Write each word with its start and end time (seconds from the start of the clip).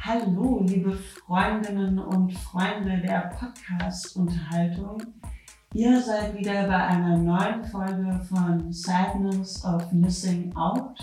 Hallo, 0.00 0.64
liebe 0.66 0.96
Freundinnen 0.96 1.98
und 1.98 2.32
Freunde 2.32 3.02
der 3.02 3.30
Podcast-Unterhaltung. 3.38 5.02
Ihr 5.74 6.00
seid 6.00 6.34
wieder 6.34 6.66
bei 6.66 6.86
einer 6.86 7.18
neuen 7.18 7.62
Folge 7.64 8.18
von 8.26 8.72
Sadness 8.72 9.62
of 9.66 9.92
Missing 9.92 10.56
Out, 10.56 10.98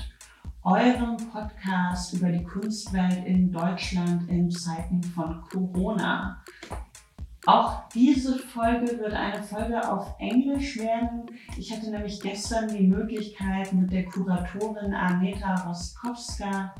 eurem 0.63 1.17
Podcast 1.31 2.13
über 2.15 2.31
die 2.31 2.43
Kunstwelt 2.43 3.23
in 3.27 3.51
Deutschland 3.51 4.27
in 4.27 4.49
Zeiten 4.49 5.03
von 5.03 5.43
Corona. 5.51 6.43
Auch 7.45 7.87
diese 7.89 8.39
Folge 8.39 8.97
wird 8.97 9.13
eine 9.13 9.43
Folge 9.43 9.87
auf 9.87 10.15
Englisch 10.19 10.77
werden. 10.77 11.25
Ich 11.57 11.71
hatte 11.71 11.91
nämlich 11.91 12.19
gestern 12.19 12.67
die 12.67 12.87
Möglichkeit, 12.87 13.71
mit 13.71 13.91
der 13.91 14.05
Kuratorin 14.05 14.95
Aneta 14.95 15.53
Roskowska 15.67 16.73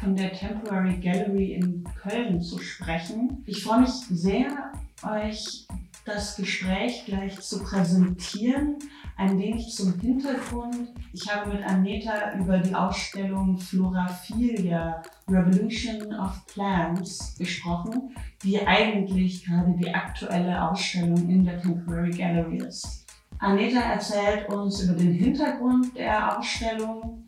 von 0.00 0.14
der 0.14 0.32
Temporary 0.32 0.98
Gallery 0.98 1.54
in 1.54 1.84
Köln 2.00 2.40
zu 2.40 2.58
sprechen. 2.58 3.42
Ich 3.46 3.64
freue 3.64 3.80
mich 3.80 3.90
sehr, 3.90 4.72
euch 5.02 5.66
das 6.04 6.36
Gespräch 6.36 7.04
gleich 7.06 7.40
zu 7.40 7.62
präsentieren. 7.62 8.76
Ein 9.16 9.38
wenig 9.38 9.74
zum 9.74 9.98
Hintergrund. 10.00 10.92
Ich 11.12 11.32
habe 11.32 11.52
mit 11.52 11.62
Aneta 11.64 12.34
über 12.34 12.58
die 12.58 12.74
Ausstellung 12.74 13.58
Floraphilia 13.58 15.02
Revolution 15.28 16.14
of 16.14 16.44
Plants 16.46 17.36
gesprochen, 17.38 18.14
die 18.42 18.66
eigentlich 18.66 19.44
gerade 19.44 19.74
die 19.78 19.94
aktuelle 19.94 20.68
Ausstellung 20.70 21.28
in 21.30 21.44
der 21.44 21.60
Temporary 21.60 22.10
Gallery 22.10 22.58
ist. 22.58 23.06
Aneta 23.38 23.80
erzählt 23.80 24.48
uns 24.48 24.82
über 24.82 24.94
den 24.94 25.12
Hintergrund 25.12 25.96
der 25.96 26.38
Ausstellung 26.38 27.24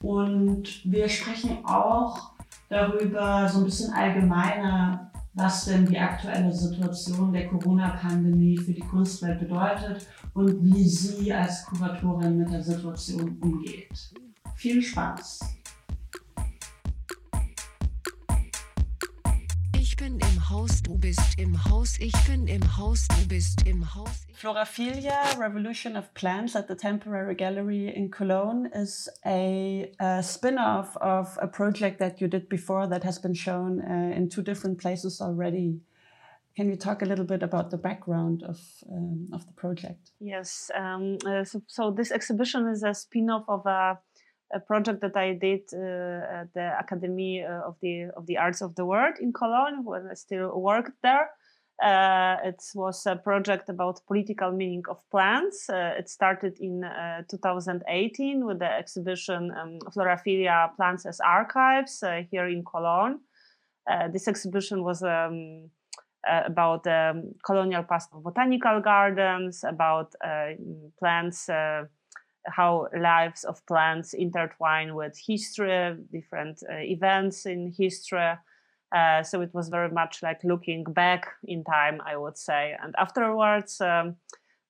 und 0.00 0.84
wir 0.84 1.08
sprechen 1.08 1.64
auch 1.64 2.32
darüber 2.68 3.48
so 3.48 3.60
ein 3.60 3.64
bisschen 3.64 3.92
allgemeiner, 3.92 5.10
was 5.36 5.66
denn 5.66 5.84
die 5.84 5.98
aktuelle 5.98 6.50
Situation 6.50 7.32
der 7.32 7.46
Corona-Pandemie 7.46 8.56
für 8.56 8.72
die 8.72 8.80
Kunstwelt 8.80 9.38
bedeutet 9.38 10.06
und 10.32 10.64
wie 10.64 10.88
sie 10.88 11.32
als 11.32 11.66
Kuratorin 11.66 12.38
mit 12.38 12.50
der 12.50 12.62
Situation 12.62 13.38
umgeht. 13.40 14.14
Viel 14.54 14.82
Spaß! 14.82 15.55
Ich 19.98 20.04
bin 20.04 20.18
im 20.18 20.50
Haus, 20.50 20.82
du 20.82 20.98
bist 20.98 21.38
im 21.38 21.64
Haus, 21.64 21.98
ich 21.98 22.12
bin 22.28 22.46
im 22.48 22.76
Haus, 22.76 23.08
du 23.08 23.28
bist 23.28 23.66
im 23.66 23.94
Haus. 23.94 24.26
Floraphilia, 24.34 25.38
Revolution 25.38 25.96
of 25.96 26.12
Plants 26.12 26.54
at 26.54 26.68
the 26.68 26.74
Temporary 26.74 27.34
Gallery 27.34 27.88
in 27.88 28.10
Cologne 28.10 28.66
is 28.74 29.08
a, 29.24 29.90
a 29.98 30.22
spin-off 30.22 30.98
of 30.98 31.38
a 31.40 31.46
project 31.46 31.98
that 31.98 32.20
you 32.20 32.28
did 32.28 32.46
before 32.50 32.86
that 32.86 33.04
has 33.04 33.18
been 33.18 33.32
shown 33.32 33.80
uh, 33.80 34.14
in 34.14 34.28
two 34.28 34.42
different 34.42 34.78
places 34.78 35.22
already. 35.22 35.80
Can 36.56 36.68
you 36.68 36.76
talk 36.76 37.00
a 37.00 37.06
little 37.06 37.24
bit 37.24 37.42
about 37.42 37.70
the 37.70 37.78
background 37.78 38.42
of 38.42 38.60
um, 38.92 39.30
of 39.32 39.46
the 39.46 39.52
project? 39.54 40.10
Yes. 40.20 40.70
Um, 40.74 41.16
uh, 41.26 41.44
so, 41.44 41.62
so, 41.66 41.90
this 41.90 42.12
exhibition 42.12 42.68
is 42.68 42.82
a 42.82 42.92
spin-off 42.92 43.44
of 43.48 43.64
a 43.64 43.98
a 44.54 44.60
project 44.60 45.00
that 45.00 45.16
I 45.16 45.32
did 45.34 45.62
uh, 45.72 46.40
at 46.40 46.54
the 46.54 46.72
Academy 46.78 47.42
uh, 47.42 47.68
of 47.68 47.76
the 47.80 48.10
of 48.16 48.26
the 48.26 48.38
Arts 48.38 48.62
of 48.62 48.74
the 48.74 48.84
World 48.84 49.16
in 49.20 49.32
Cologne 49.32 49.84
when 49.84 50.08
I 50.10 50.14
still 50.14 50.60
worked 50.60 51.02
there. 51.02 51.30
Uh, 51.82 52.36
it 52.42 52.62
was 52.74 53.04
a 53.04 53.16
project 53.16 53.68
about 53.68 54.00
political 54.06 54.50
meaning 54.50 54.82
of 54.88 54.98
plants. 55.10 55.68
Uh, 55.68 55.92
it 55.98 56.08
started 56.08 56.56
in 56.58 56.82
uh, 56.82 57.22
2018 57.30 58.46
with 58.46 58.60
the 58.60 58.72
exhibition 58.72 59.52
um, 59.60 59.78
Floraphilia 59.94 60.74
Plants 60.76 61.04
as 61.04 61.20
Archives 61.20 62.02
uh, 62.02 62.22
here 62.30 62.48
in 62.48 62.64
Cologne. 62.64 63.20
this 64.10 64.26
exhibition 64.26 64.82
was 64.82 65.02
um, 65.02 65.70
about 66.26 66.86
um, 66.86 67.34
colonial 67.44 67.84
past 67.84 68.08
of 68.14 68.22
botanical 68.22 68.80
gardens, 68.80 69.62
about 69.62 70.14
plants 70.98 71.48
how 72.46 72.88
lives 72.98 73.44
of 73.44 73.64
plants 73.66 74.14
intertwine 74.14 74.94
with 74.94 75.18
history, 75.18 75.96
different 76.12 76.62
uh, 76.70 76.76
events 76.76 77.46
in 77.46 77.72
history. 77.76 78.34
Uh, 78.94 79.22
so 79.22 79.40
it 79.40 79.52
was 79.52 79.68
very 79.68 79.90
much 79.90 80.22
like 80.22 80.42
looking 80.44 80.84
back 80.84 81.26
in 81.44 81.64
time, 81.64 82.00
I 82.06 82.16
would 82.16 82.38
say. 82.38 82.76
And 82.82 82.94
afterwards, 82.96 83.80
um, 83.80 84.16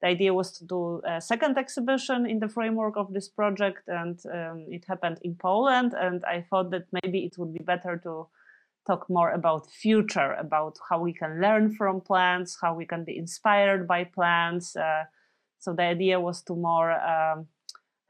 the 0.00 0.08
idea 0.08 0.34
was 0.34 0.52
to 0.58 0.64
do 0.64 1.00
a 1.06 1.20
second 1.20 1.58
exhibition 1.58 2.26
in 2.26 2.38
the 2.38 2.48
framework 2.48 2.96
of 2.96 3.12
this 3.12 3.28
project, 3.28 3.88
and 3.88 4.18
um, 4.32 4.66
it 4.68 4.84
happened 4.86 5.18
in 5.22 5.34
Poland. 5.36 5.94
And 5.98 6.24
I 6.24 6.42
thought 6.48 6.70
that 6.70 6.86
maybe 6.92 7.24
it 7.24 7.36
would 7.38 7.52
be 7.52 7.62
better 7.64 7.96
to 8.04 8.28
talk 8.86 9.08
more 9.10 9.30
about 9.30 9.70
future, 9.70 10.32
about 10.34 10.78
how 10.88 11.00
we 11.00 11.12
can 11.12 11.40
learn 11.40 11.74
from 11.74 12.00
plants, 12.00 12.58
how 12.60 12.74
we 12.74 12.86
can 12.86 13.04
be 13.04 13.18
inspired 13.18 13.86
by 13.86 14.04
plants. 14.04 14.76
Uh, 14.76 15.04
so 15.58 15.72
the 15.72 15.82
idea 15.82 16.20
was 16.20 16.42
to 16.42 16.54
more 16.54 16.92
um, 16.92 17.46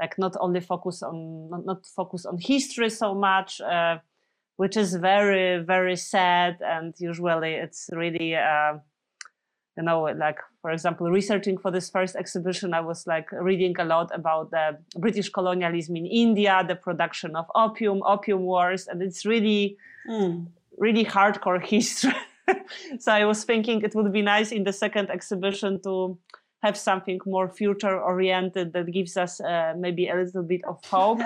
like 0.01 0.19
not 0.19 0.37
only 0.41 0.61
focus 0.61 1.03
on 1.03 1.51
not, 1.51 1.65
not 1.65 1.87
focus 1.87 2.27
on 2.27 2.39
history 2.39 2.91
so 2.91 3.15
much 3.15 3.61
uh, 3.61 3.99
which 4.57 4.77
is 4.77 4.95
very 4.95 5.63
very 5.63 5.97
sad 5.97 6.59
and 6.61 6.95
usually 6.99 7.55
it's 7.55 7.89
really 7.93 8.35
uh, 8.35 8.75
you 9.77 9.83
know 9.83 10.03
like 10.03 10.39
for 10.63 10.71
example 10.71 11.11
researching 11.11 11.59
for 11.59 11.71
this 11.71 11.91
first 11.91 12.17
exhibition 12.17 12.75
i 12.75 12.81
was 12.81 13.07
like 13.07 13.31
reading 13.33 13.75
a 13.79 13.85
lot 13.85 14.11
about 14.15 14.51
the 14.51 14.77
british 14.99 15.29
colonialism 15.29 15.97
in 15.97 16.07
india 16.07 16.65
the 16.67 16.75
production 16.75 17.37
of 17.37 17.47
opium 17.55 18.03
opium 18.05 18.41
wars 18.41 18.87
and 18.87 19.03
it's 19.03 19.25
really 19.27 19.77
mm. 20.09 20.47
really 20.79 21.05
hardcore 21.05 21.63
history 21.75 22.15
so 22.99 23.13
i 23.13 23.25
was 23.25 23.45
thinking 23.45 23.83
it 23.83 23.95
would 23.95 24.13
be 24.13 24.23
nice 24.23 24.53
in 24.53 24.65
the 24.65 24.73
second 24.73 25.11
exhibition 25.11 25.81
to 25.83 26.19
have 26.63 26.77
something 26.77 27.21
more 27.27 27.49
future 27.49 28.01
oriented 28.01 28.73
that 28.73 28.91
gives 28.93 29.17
us 29.17 29.41
uh, 29.41 29.75
maybe 29.77 30.09
a 30.09 30.15
little 30.15 30.43
bit 30.43 30.63
of 30.65 30.85
hope. 30.85 31.21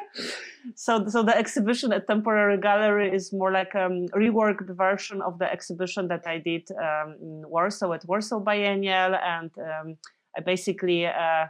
so, 0.74 1.06
so 1.08 1.22
the 1.22 1.36
exhibition 1.36 1.92
at 1.92 2.06
Temporary 2.06 2.58
Gallery 2.58 3.14
is 3.14 3.32
more 3.32 3.52
like 3.52 3.74
a 3.74 3.86
um, 3.86 4.08
reworked 4.08 4.68
version 4.76 5.22
of 5.22 5.38
the 5.38 5.50
exhibition 5.50 6.08
that 6.08 6.26
I 6.26 6.38
did 6.38 6.68
um, 6.72 7.16
in 7.20 7.44
Warsaw 7.48 7.92
at 7.92 8.04
Warsaw 8.06 8.40
Biennial, 8.40 9.14
and 9.14 9.50
um, 9.58 9.96
I 10.36 10.40
basically 10.40 11.06
uh, 11.06 11.46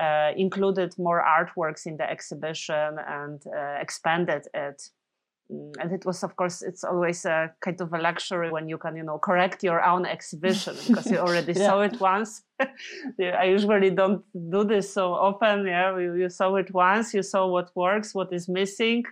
uh, 0.00 0.32
included 0.36 0.94
more 0.98 1.22
artworks 1.22 1.86
in 1.86 1.96
the 1.96 2.10
exhibition 2.10 2.98
and 3.06 3.42
uh, 3.46 3.78
expanded 3.80 4.46
it. 4.54 4.90
Mm, 5.52 5.74
and 5.80 5.92
it 5.92 6.04
was 6.04 6.24
of 6.24 6.34
course 6.34 6.60
it's 6.60 6.82
always 6.82 7.24
a 7.24 7.52
kind 7.60 7.80
of 7.80 7.92
a 7.92 7.98
luxury 7.98 8.50
when 8.50 8.68
you 8.68 8.78
can 8.78 8.96
you 8.96 9.04
know 9.04 9.18
correct 9.18 9.62
your 9.62 9.84
own 9.84 10.04
exhibition 10.04 10.74
because 10.88 11.08
you 11.08 11.18
already 11.18 11.52
yeah. 11.52 11.66
saw 11.66 11.80
it 11.82 12.00
once. 12.00 12.42
I 13.20 13.44
usually 13.44 13.90
don't 13.90 14.24
do 14.50 14.64
this 14.64 14.92
so 14.92 15.12
often. 15.12 15.66
Yeah 15.66 15.96
you, 15.98 16.14
you, 16.14 16.30
saw 16.30 16.56
it 16.56 16.74
once 16.74 17.14
you 17.14 17.22
saw 17.22 17.46
what 17.46 17.70
works 17.76 18.12
what 18.12 18.32
is 18.32 18.48
missing. 18.48 19.04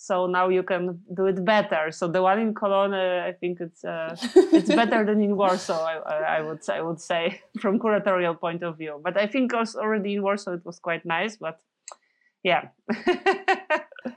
So 0.00 0.26
now 0.26 0.48
you 0.48 0.62
can 0.62 1.00
do 1.14 1.26
it 1.26 1.44
better. 1.44 1.90
So 1.90 2.08
the 2.08 2.22
one 2.22 2.40
in 2.40 2.54
cologne 2.54 2.94
uh, 2.94 3.24
i 3.24 3.32
think 3.32 3.60
it's 3.60 3.84
uh, 3.84 4.16
it's 4.52 4.74
better 4.74 5.04
than 5.04 5.22
in 5.22 5.36
warsaw 5.36 5.80
I, 5.84 6.38
I, 6.38 6.40
would 6.40 6.68
i 6.68 6.80
would 6.80 7.00
say 7.00 7.40
from 7.60 7.78
curatorial 7.78 8.38
point 8.40 8.64
of 8.64 8.78
view. 8.78 9.00
But 9.00 9.16
i 9.16 9.28
think 9.28 9.54
also 9.54 9.78
already 9.78 10.14
in 10.14 10.22
warsaw 10.22 10.54
it 10.54 10.64
was 10.64 10.80
quite 10.80 11.04
nice 11.04 11.36
but 11.36 11.60
yeah 12.42 12.70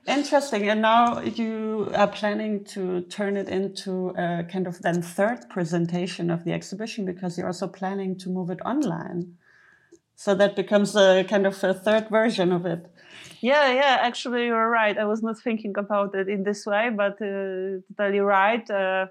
Interesting. 0.08 0.70
And 0.70 0.82
now 0.82 1.22
you 1.22 1.92
are 1.96 2.08
planning 2.08 2.64
to 2.66 3.02
turn 3.02 3.36
it 3.36 3.50
into 3.50 4.10
a 4.10 4.44
kind 4.44 4.68
of 4.68 4.82
then 4.82 5.02
third 5.02 5.50
presentation 5.50 6.30
of 6.30 6.44
the 6.44 6.54
exhibition 6.54 7.06
because 7.06 7.38
you're 7.38 7.48
also 7.48 7.68
planning 7.68 8.18
to 8.20 8.30
move 8.30 8.50
it 8.50 8.60
online. 8.64 9.38
So 10.16 10.36
that 10.36 10.56
becomes 10.56 10.96
a 10.96 11.24
kind 11.24 11.48
of 11.48 11.64
a 11.64 11.74
third 11.74 12.10
version 12.10 12.52
of 12.52 12.66
it. 12.66 12.86
Yeah, 13.42 13.74
yeah, 13.74 13.98
actually, 14.02 14.46
you're 14.46 14.70
right. 14.70 14.96
I 14.96 15.06
was 15.06 15.24
not 15.24 15.40
thinking 15.40 15.74
about 15.78 16.14
it 16.14 16.30
in 16.30 16.44
this 16.44 16.66
way, 16.68 16.92
but 16.96 17.14
uh, 17.14 17.82
totally 17.98 18.20
right. 18.20 18.70
Uh, 18.70 19.08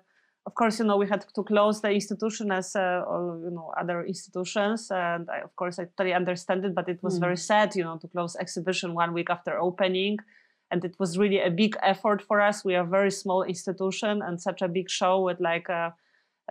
of 0.46 0.54
course, 0.54 0.78
you 0.78 0.84
know, 0.84 0.96
we 0.96 1.08
had 1.08 1.24
to 1.34 1.42
close 1.42 1.80
the 1.80 1.90
institution 1.90 2.52
as 2.52 2.76
uh, 2.76 3.02
all, 3.08 3.40
you 3.44 3.50
know, 3.50 3.72
other 3.78 4.04
institutions. 4.04 4.88
And 4.90 5.28
I, 5.28 5.40
of 5.40 5.54
course, 5.56 5.80
I 5.80 5.84
totally 5.84 6.14
understand 6.14 6.64
it, 6.64 6.76
but 6.76 6.88
it 6.88 7.02
was 7.02 7.18
mm. 7.18 7.22
very 7.22 7.36
sad, 7.36 7.74
you 7.74 7.82
know, 7.82 7.98
to 7.98 8.06
close 8.06 8.36
exhibition 8.36 8.94
one 8.94 9.12
week 9.12 9.30
after 9.30 9.60
opening 9.60 10.18
and 10.70 10.84
it 10.84 10.94
was 10.98 11.18
really 11.18 11.40
a 11.40 11.50
big 11.50 11.76
effort 11.82 12.22
for 12.22 12.40
us. 12.40 12.64
We 12.64 12.76
are 12.76 12.84
a 12.84 12.88
very 12.88 13.10
small 13.10 13.42
institution 13.42 14.22
and 14.22 14.40
such 14.40 14.62
a 14.62 14.68
big 14.68 14.88
show 14.88 15.20
with 15.20 15.40
like 15.40 15.68
uh, 15.68 15.90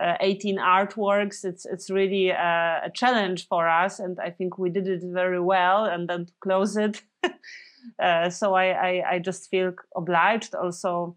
uh, 0.00 0.16
18 0.20 0.58
artworks. 0.58 1.44
It's 1.44 1.64
it's 1.64 1.90
really 1.90 2.32
uh, 2.32 2.80
a 2.84 2.90
challenge 2.94 3.48
for 3.48 3.68
us, 3.68 3.98
and 3.98 4.18
I 4.20 4.30
think 4.30 4.58
we 4.58 4.70
did 4.70 4.86
it 4.88 5.02
very 5.02 5.40
well. 5.40 5.84
And 5.84 6.08
then 6.08 6.26
to 6.26 6.32
close 6.40 6.76
it, 6.76 7.02
uh, 8.02 8.30
so 8.30 8.54
I, 8.54 8.66
I, 8.66 9.12
I 9.12 9.18
just 9.18 9.48
feel 9.50 9.72
obliged 9.96 10.54
also. 10.54 11.16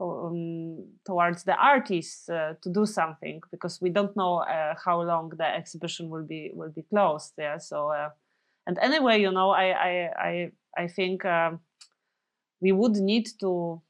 Um, 0.00 0.84
towards 1.04 1.42
the 1.42 1.56
artists 1.56 2.28
uh, 2.28 2.54
to 2.62 2.72
do 2.72 2.86
something 2.86 3.40
because 3.50 3.80
we 3.80 3.90
don't 3.90 4.16
know 4.16 4.36
uh, 4.36 4.74
how 4.84 5.02
long 5.02 5.30
the 5.36 5.44
exhibition 5.44 6.08
will 6.08 6.22
be 6.22 6.52
will 6.54 6.70
be 6.70 6.82
closed. 6.82 7.32
Yeah. 7.36 7.58
So 7.58 7.92
and 8.64 8.78
anyway, 8.78 9.20
you 9.20 9.32
know, 9.32 9.50
I 9.50 9.72
I 9.72 10.10
I, 10.16 10.50
I 10.76 10.86
think. 10.86 11.24
Um, 11.24 11.58
we 12.60 12.72
would 12.72 12.96
need 12.96 13.28
to, 13.40 13.80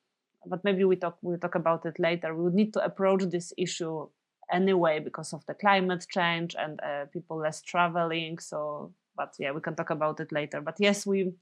but 0.46 0.64
maybe 0.64 0.84
we 0.84 0.96
talk 0.96 1.18
we'll 1.22 1.38
talk 1.38 1.54
about 1.54 1.86
it 1.86 1.98
later. 1.98 2.34
We 2.34 2.44
would 2.44 2.54
need 2.54 2.72
to 2.74 2.84
approach 2.84 3.24
this 3.24 3.52
issue 3.56 4.08
anyway 4.52 4.98
because 4.98 5.32
of 5.32 5.44
the 5.46 5.54
climate 5.54 6.06
change 6.08 6.54
and 6.58 6.80
uh, 6.80 7.06
people 7.12 7.38
less 7.38 7.62
traveling. 7.62 8.38
So, 8.38 8.92
but 9.16 9.34
yeah, 9.38 9.52
we 9.52 9.60
can 9.60 9.74
talk 9.74 9.90
about 9.90 10.20
it 10.20 10.32
later. 10.32 10.60
But 10.60 10.76
yes, 10.78 11.06
we 11.06 11.32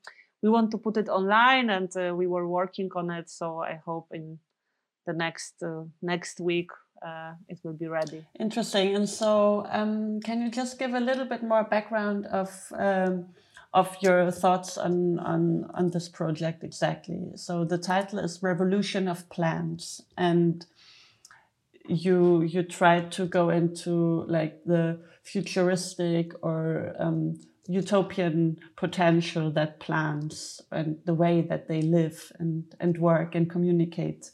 we 0.42 0.50
want 0.50 0.70
to 0.70 0.78
put 0.78 0.96
it 0.96 1.08
online, 1.08 1.70
and 1.70 1.90
uh, 1.96 2.14
we 2.14 2.26
were 2.26 2.46
working 2.46 2.90
on 2.94 3.10
it. 3.10 3.30
So 3.30 3.62
I 3.62 3.80
hope 3.84 4.08
in 4.12 4.38
the 5.06 5.12
next 5.12 5.62
uh, 5.62 5.84
next 6.02 6.40
week 6.40 6.70
uh, 7.02 7.32
it 7.48 7.58
will 7.62 7.72
be 7.72 7.88
ready. 7.88 8.24
Interesting. 8.38 8.94
And 8.94 9.08
so, 9.08 9.66
um, 9.70 10.20
can 10.20 10.42
you 10.42 10.50
just 10.50 10.78
give 10.78 10.94
a 10.94 11.00
little 11.00 11.24
bit 11.26 11.42
more 11.42 11.64
background 11.64 12.26
of 12.26 12.50
um, 12.76 13.26
of 13.74 13.96
your 14.00 14.30
thoughts 14.30 14.78
on, 14.78 15.18
on 15.18 15.70
on 15.74 15.90
this 15.90 16.08
project 16.08 16.64
exactly? 16.64 17.32
So 17.36 17.64
the 17.64 17.78
title 17.78 18.18
is 18.18 18.42
Revolution 18.42 19.08
of 19.08 19.28
Plants, 19.28 20.02
and 20.16 20.64
you 21.88 22.42
you 22.42 22.62
try 22.62 23.00
to 23.00 23.26
go 23.26 23.50
into 23.50 24.24
like 24.28 24.64
the 24.64 24.98
futuristic 25.22 26.32
or 26.42 26.94
um, 26.98 27.38
utopian 27.68 28.58
potential 28.76 29.50
that 29.50 29.80
plants 29.80 30.60
and 30.70 30.98
the 31.04 31.14
way 31.14 31.40
that 31.40 31.68
they 31.68 31.82
live 31.82 32.32
and 32.38 32.64
and 32.80 32.98
work 32.98 33.34
and 33.34 33.50
communicate 33.50 34.30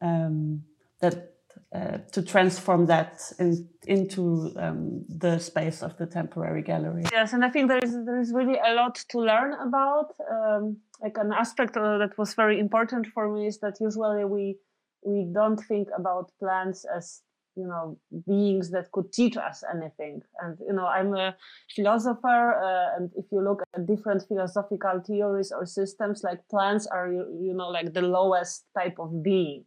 um, 0.00 0.62
that 1.00 1.37
uh, 1.74 1.98
to 2.12 2.22
transform 2.22 2.86
that 2.86 3.20
in, 3.38 3.68
into 3.86 4.52
um, 4.56 5.04
the 5.08 5.38
space 5.38 5.82
of 5.82 5.96
the 5.98 6.06
temporary 6.06 6.62
gallery. 6.62 7.04
Yes, 7.12 7.32
and 7.34 7.44
I 7.44 7.50
think 7.50 7.68
there 7.68 7.80
is 7.82 7.92
there 8.06 8.20
is 8.20 8.32
really 8.32 8.58
a 8.66 8.74
lot 8.74 8.94
to 9.10 9.18
learn 9.18 9.52
about. 9.54 10.14
Um, 10.30 10.78
like 11.02 11.16
an 11.18 11.32
aspect 11.32 11.76
uh, 11.76 11.98
that 11.98 12.16
was 12.18 12.34
very 12.34 12.58
important 12.58 13.06
for 13.08 13.32
me 13.32 13.46
is 13.46 13.60
that 13.60 13.76
usually 13.80 14.24
we 14.24 14.56
we 15.04 15.28
don't 15.32 15.60
think 15.60 15.88
about 15.96 16.32
plants 16.40 16.84
as 16.96 17.22
you 17.54 17.66
know 17.66 17.98
beings 18.26 18.70
that 18.70 18.90
could 18.92 19.12
teach 19.12 19.36
us 19.36 19.62
anything 19.74 20.22
and 20.40 20.58
you 20.66 20.72
know 20.72 20.86
i'm 20.86 21.14
a 21.14 21.36
philosopher 21.74 22.54
uh, 22.54 22.96
and 22.96 23.10
if 23.16 23.26
you 23.30 23.40
look 23.42 23.62
at 23.74 23.86
different 23.86 24.22
philosophical 24.26 25.00
theories 25.06 25.52
or 25.52 25.66
systems 25.66 26.22
like 26.22 26.40
plants 26.48 26.86
are 26.86 27.12
you, 27.12 27.24
you 27.40 27.54
know 27.54 27.68
like 27.68 27.92
the 27.92 28.02
lowest 28.02 28.64
type 28.76 28.96
of 28.98 29.22
being? 29.22 29.64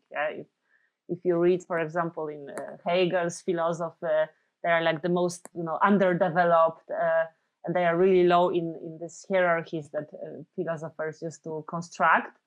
If, 1.13 1.19
you 1.23 1.37
read 1.37 1.61
for 1.63 1.79
example 1.79 2.27
in 2.27 2.49
uh, 2.49 2.77
hegel's 2.85 3.41
philosophy 3.41 4.07
they 4.63 4.69
are 4.69 4.83
like 4.83 5.01
the 5.01 5.09
most 5.09 5.47
you 5.53 5.63
know 5.63 5.77
underdeveloped 5.83 6.89
uh, 6.91 7.25
and 7.65 7.75
they 7.75 7.85
are 7.85 7.97
really 7.97 8.27
low 8.27 8.49
in 8.49 8.75
in 8.81 8.97
these 8.99 9.25
hierarchies 9.29 9.89
that 9.91 10.09
uh, 10.13 10.43
philosophers 10.55 11.21
used 11.21 11.43
to 11.43 11.63
construct. 11.67 12.37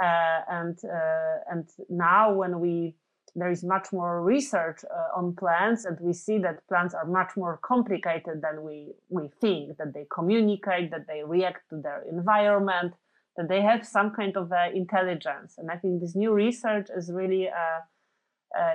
Uh, 0.00 0.40
and 0.48 0.78
uh, 0.84 1.50
and 1.50 1.68
now 1.88 2.32
when 2.32 2.60
we 2.60 2.94
there 3.34 3.50
is 3.50 3.62
much 3.62 3.92
more 3.92 4.22
research 4.22 4.78
uh, 4.84 5.18
on 5.18 5.34
plants 5.34 5.84
and 5.84 5.98
we 6.00 6.12
see 6.12 6.38
that 6.38 6.66
plants 6.68 6.94
are 6.94 7.04
much 7.04 7.32
more 7.36 7.58
complicated 7.62 8.40
than 8.42 8.62
we 8.62 8.92
we 9.08 9.28
think 9.40 9.76
that 9.78 9.92
they 9.94 10.06
communicate 10.12 10.90
that 10.90 11.06
they 11.06 11.22
react 11.24 11.68
to 11.70 11.80
their 11.80 12.02
environment 12.10 12.94
that 13.36 13.48
they 13.48 13.60
have 13.60 13.86
some 13.86 14.10
kind 14.10 14.36
of 14.36 14.52
intelligence. 14.74 15.54
And 15.58 15.70
i 15.70 15.76
think 15.76 16.00
this 16.00 16.14
new 16.14 16.32
research 16.32 16.88
is 16.94 17.10
really 17.12 17.48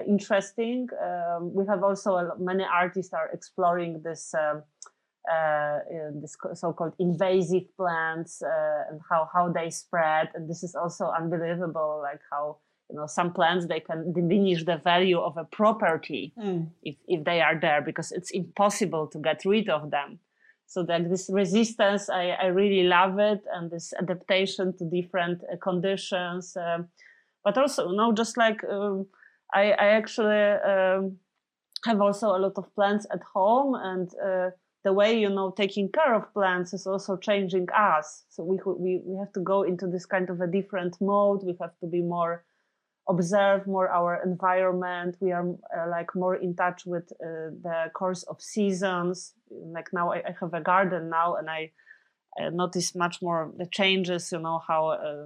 interesting. 0.07 0.87
Um, 1.01 1.53
we 1.53 1.65
have 1.65 1.83
also 1.83 2.31
many 2.39 2.63
artists 2.63 3.13
are 3.13 3.29
exploring 3.29 4.01
this 4.03 4.33
um, 4.33 4.63
uh, 5.31 5.79
this 6.21 6.35
so-called 6.53 6.93
invasive 6.99 7.63
plants 7.77 8.41
uh, 8.41 8.89
and 8.89 8.99
how 9.09 9.29
how 9.33 9.49
they 9.49 9.69
spread. 9.69 10.29
And 10.35 10.49
this 10.49 10.63
is 10.63 10.75
also 10.75 11.05
unbelievable 11.07 12.01
like 12.03 12.21
how 12.29 12.57
you 12.89 12.97
know 12.97 13.07
some 13.07 13.33
plants 13.33 13.65
they 13.65 13.79
can 13.79 14.13
diminish 14.13 14.65
the 14.65 14.77
value 14.77 15.19
of 15.19 15.37
a 15.37 15.45
property 15.45 16.33
mm. 16.37 16.67
if, 16.83 16.95
if 17.07 17.23
they 17.23 17.41
are 17.41 17.59
there 17.59 17.81
because 17.81 18.11
it's 18.11 18.31
impossible 18.31 19.07
to 19.07 19.19
get 19.19 19.45
rid 19.45 19.69
of 19.69 19.91
them. 19.91 20.19
So 20.65 20.83
that 20.83 21.09
this 21.09 21.29
resistance 21.31 22.09
I, 22.09 22.29
I 22.29 22.45
really 22.47 22.83
love 22.83 23.19
it 23.19 23.43
and 23.53 23.69
this 23.69 23.93
adaptation 23.99 24.75
to 24.77 24.85
different 24.85 25.41
uh, 25.43 25.57
conditions 25.57 26.57
um, 26.57 26.87
but 27.43 27.57
also 27.57 27.89
you 27.89 27.95
know 27.95 28.11
just 28.11 28.37
like 28.37 28.63
um, 28.63 29.05
I, 29.53 29.71
I 29.71 29.87
actually 29.89 30.35
um, 30.35 31.17
have 31.85 32.01
also 32.01 32.29
a 32.29 32.39
lot 32.39 32.53
of 32.57 32.73
plants 32.75 33.05
at 33.11 33.21
home 33.33 33.75
and 33.75 34.09
uh, 34.23 34.49
the 34.83 34.93
way 34.93 35.17
you 35.17 35.29
know 35.29 35.51
taking 35.51 35.89
care 35.89 36.13
of 36.13 36.33
plants 36.33 36.73
is 36.73 36.85
also 36.87 37.17
changing 37.17 37.67
us. 37.71 38.23
So 38.29 38.43
we 38.43 38.57
we, 38.65 39.01
we 39.05 39.17
have 39.19 39.31
to 39.33 39.39
go 39.39 39.63
into 39.63 39.87
this 39.87 40.05
kind 40.05 40.29
of 40.29 40.41
a 40.41 40.47
different 40.47 40.97
mode. 40.99 41.43
We 41.43 41.55
have 41.61 41.77
to 41.79 41.87
be 41.87 42.01
more 42.01 42.43
observe 43.09 43.67
more 43.67 43.89
our 43.89 44.21
environment. 44.23 45.17
We 45.19 45.31
are 45.31 45.47
uh, 45.49 45.89
like 45.89 46.15
more 46.15 46.35
in 46.35 46.55
touch 46.55 46.85
with 46.85 47.11
uh, 47.13 47.51
the 47.61 47.91
course 47.93 48.23
of 48.23 48.41
seasons. 48.41 49.33
Like 49.49 49.89
now 49.93 50.11
I, 50.11 50.17
I, 50.17 50.35
have 50.39 50.53
a 50.53 50.61
garden 50.61 51.09
now 51.09 51.35
and 51.35 51.49
i 51.49 51.71
notice 52.51 52.95
much 52.95 53.21
more 53.21 53.51
the 53.57 53.67
changes 53.67 54.31
you 54.31 54.39
know 54.39 54.59
how 54.67 54.87
uh, 54.87 55.25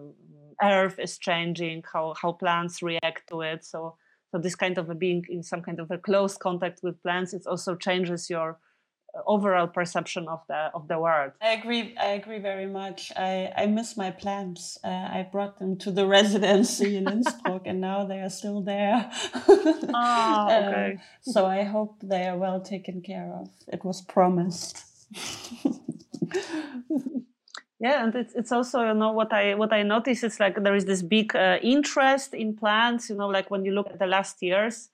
earth 0.61 0.99
is 0.99 1.17
changing 1.17 1.81
how 1.93 2.13
how 2.21 2.31
plants 2.33 2.81
react 2.81 3.29
to 3.29 3.41
it. 3.41 3.63
So 3.63 3.95
so 4.31 4.37
this 4.37 4.55
kind 4.55 4.77
of 4.77 4.89
a 4.89 4.95
being 4.95 5.25
in 5.29 5.43
some 5.43 5.61
kind 5.61 5.79
of 5.79 5.91
a 5.91 5.97
close 5.97 6.37
contact 6.37 6.81
with 6.83 7.01
plants 7.01 7.33
it 7.33 7.43
also 7.47 7.75
changes 7.75 8.29
your 8.29 8.59
overall 9.25 9.67
perception 9.67 10.27
of 10.27 10.41
the 10.47 10.69
of 10.73 10.87
the 10.87 10.99
world. 10.99 11.31
I 11.41 11.53
agree. 11.53 11.95
I 11.97 12.07
agree 12.07 12.39
very 12.39 12.67
much. 12.67 13.11
I 13.15 13.51
I 13.55 13.65
miss 13.67 13.97
my 13.97 14.11
plants. 14.11 14.77
Uh, 14.83 14.87
I 14.87 15.27
brought 15.31 15.59
them 15.59 15.77
to 15.79 15.91
the 15.91 16.05
residency 16.19 16.97
in 16.97 17.07
Innsbruck, 17.07 17.63
and 17.65 17.81
now 17.81 18.05
they 18.05 18.19
are 18.19 18.29
still 18.29 18.61
there. 18.61 19.09
oh, 19.47 20.47
okay. 20.51 20.91
Um, 20.93 20.99
so 21.21 21.45
I 21.45 21.63
hope 21.63 21.95
they 22.01 22.27
are 22.27 22.37
well 22.37 22.61
taken 22.61 23.01
care 23.01 23.33
of. 23.33 23.49
It 23.67 23.83
was 23.83 24.01
promised. 24.01 24.83
yeah 27.79 28.03
and 28.03 28.15
it's, 28.15 28.33
it's 28.33 28.51
also 28.51 28.85
you 28.87 28.93
know 28.93 29.11
what 29.11 29.31
i 29.33 29.53
what 29.53 29.71
i 29.71 29.83
notice 29.83 30.23
is 30.23 30.39
like 30.39 30.63
there 30.63 30.75
is 30.75 30.85
this 30.85 31.01
big 31.01 31.35
uh, 31.35 31.57
interest 31.61 32.33
in 32.33 32.55
plants 32.55 33.09
you 33.09 33.15
know 33.15 33.27
like 33.27 33.51
when 33.51 33.63
you 33.65 33.71
look 33.71 33.87
at 33.87 33.99
the 33.99 34.07
last 34.07 34.41
years 34.41 34.89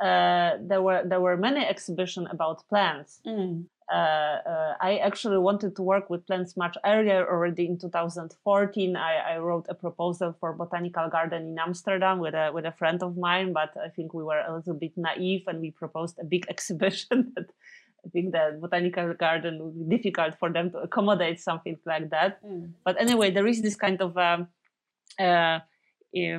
uh, 0.00 0.56
there 0.60 0.80
were 0.80 1.02
there 1.04 1.20
were 1.20 1.36
many 1.36 1.64
exhibitions 1.64 2.26
about 2.30 2.66
plants. 2.68 3.20
Mm. 3.26 3.66
Uh, 3.92 3.94
uh, 3.94 4.74
I 4.80 4.98
actually 4.98 5.38
wanted 5.38 5.74
to 5.76 5.82
work 5.82 6.08
with 6.08 6.26
plants 6.26 6.56
much 6.56 6.76
earlier. 6.86 7.28
Already 7.28 7.66
in 7.66 7.76
2014, 7.76 8.96
I, 8.96 9.34
I, 9.34 9.38
wrote 9.38 9.66
a 9.68 9.74
proposal 9.74 10.34
for 10.38 10.52
botanical 10.52 11.08
garden 11.08 11.42
in 11.42 11.58
Amsterdam 11.58 12.20
with 12.20 12.34
a 12.34 12.50
with 12.54 12.64
a 12.64 12.72
friend 12.72 13.02
of 13.02 13.18
mine. 13.18 13.52
But 13.52 13.76
I 13.76 13.88
think 13.88 14.14
we 14.14 14.22
were 14.22 14.40
a 14.40 14.56
little 14.56 14.74
bit 14.74 14.92
naive, 14.96 15.42
and 15.48 15.60
we 15.60 15.70
proposed 15.70 16.18
a 16.18 16.24
big 16.24 16.46
exhibition 16.48 17.32
that. 17.36 17.50
I 18.04 18.08
think 18.08 18.32
the 18.32 18.58
botanical 18.60 19.12
garden 19.14 19.62
would 19.62 19.88
be 19.88 19.96
difficult 19.96 20.38
for 20.38 20.50
them 20.50 20.70
to 20.72 20.78
accommodate 20.78 21.40
something 21.40 21.78
like 21.84 22.10
that. 22.10 22.42
Mm. 22.44 22.72
But 22.84 23.00
anyway, 23.00 23.30
there 23.30 23.46
is 23.46 23.62
this 23.62 23.76
kind 23.76 24.00
of 24.00 24.16
um, 24.16 24.48
uh, 25.18 25.60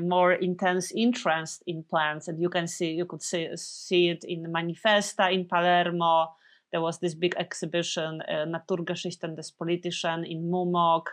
more 0.02 0.34
intense 0.34 0.92
interest 0.92 1.64
in 1.66 1.84
plants 1.84 2.28
and 2.28 2.42
you 2.42 2.50
can 2.50 2.68
see 2.68 2.92
you 2.92 3.06
could 3.06 3.22
see, 3.22 3.48
see 3.56 4.10
it 4.10 4.24
in 4.26 4.44
the 4.44 4.50
manifesta 4.50 5.32
in 5.32 5.46
palermo 5.46 6.28
there 6.72 6.82
was 6.82 7.00
this 7.00 7.16
big 7.16 7.34
exhibition 7.38 8.22
uh, 8.28 8.46
naturgeschichten 8.46 9.36
des 9.36 9.52
politischen 9.58 10.26
in 10.26 10.50
mumok 10.50 11.08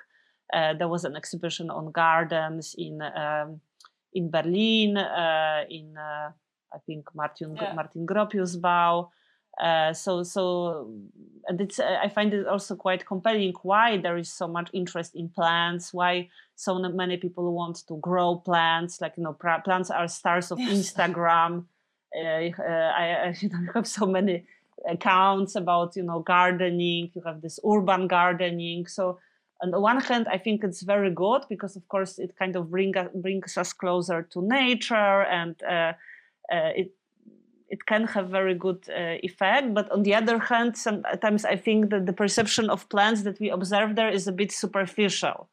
uh, 0.53 0.75
there 0.75 0.89
was 0.89 1.05
an 1.05 1.15
exhibition 1.15 1.71
on 1.71 1.93
gardens 1.93 2.75
in 2.77 3.01
um, 3.01 3.61
in 4.13 4.29
berlin 4.29 4.97
uh, 4.97 5.65
in 5.71 5.97
uh, 5.97 6.31
i 6.75 6.79
think 6.85 7.07
martin 7.15 7.55
yeah. 7.55 7.73
martin 7.75 8.07
gropiusbau 8.07 9.09
uh, 9.61 9.93
so 9.93 10.23
so 10.23 10.91
and 11.47 11.61
it's 11.61 11.79
uh, 11.79 11.99
i 12.03 12.09
find 12.09 12.33
it 12.33 12.47
also 12.47 12.77
quite 12.77 13.07
compelling 13.07 13.53
why 13.63 13.97
there 13.97 14.17
is 14.17 14.31
so 14.31 14.47
much 14.47 14.71
interest 14.73 15.15
in 15.15 15.29
plants 15.29 15.93
why 15.93 16.29
so 16.55 16.79
many 16.79 17.17
people 17.17 17.53
want 17.55 17.77
to 17.87 17.97
grow 17.99 18.37
plants 18.37 19.01
like 19.01 19.15
you 19.17 19.23
know 19.23 19.33
plants 19.33 19.91
are 19.91 20.09
stars 20.09 20.51
of 20.51 20.59
yes. 20.59 20.73
instagram. 20.77 21.65
Uh, 22.17 22.51
uh 22.63 22.93
I, 22.97 23.29
I 23.29 23.37
you 23.41 23.51
have 23.75 23.87
so 23.87 24.07
many 24.07 24.45
accounts 24.89 25.55
about 25.55 25.95
you 25.95 26.03
know 26.03 26.21
gardening. 26.21 27.11
You 27.15 27.23
have 27.27 27.43
this 27.43 27.61
urban 27.65 28.09
gardening. 28.09 28.87
So 28.87 29.19
on 29.63 29.71
the 29.71 29.81
one 29.81 30.01
hand 30.01 30.27
i 30.31 30.39
think 30.39 30.63
it's 30.63 30.83
very 30.83 31.11
good 31.11 31.43
because 31.49 31.77
of 31.77 31.87
course 31.89 32.19
it 32.19 32.37
kind 32.39 32.57
of 32.57 32.71
bring, 32.71 32.95
brings 33.15 33.57
us 33.57 33.73
closer 33.73 34.23
to 34.23 34.41
nature 34.41 35.23
and 35.23 35.61
uh, 35.65 35.93
it 36.51 36.93
it 37.69 37.85
can 37.87 38.05
have 38.07 38.29
very 38.29 38.55
good 38.55 38.89
uh, 38.89 39.17
effect 39.23 39.75
but 39.75 39.91
on 39.91 40.03
the 40.03 40.15
other 40.15 40.39
hand 40.39 40.77
sometimes 40.77 41.45
i 41.45 41.57
think 41.57 41.91
that 41.91 42.07
the 42.07 42.13
perception 42.13 42.71
of 42.71 42.89
plants 42.89 43.23
that 43.23 43.39
we 43.41 43.51
observe 43.51 43.95
there 43.97 44.11
is 44.11 44.27
a 44.27 44.33
bit 44.33 44.53
superficial 44.53 45.49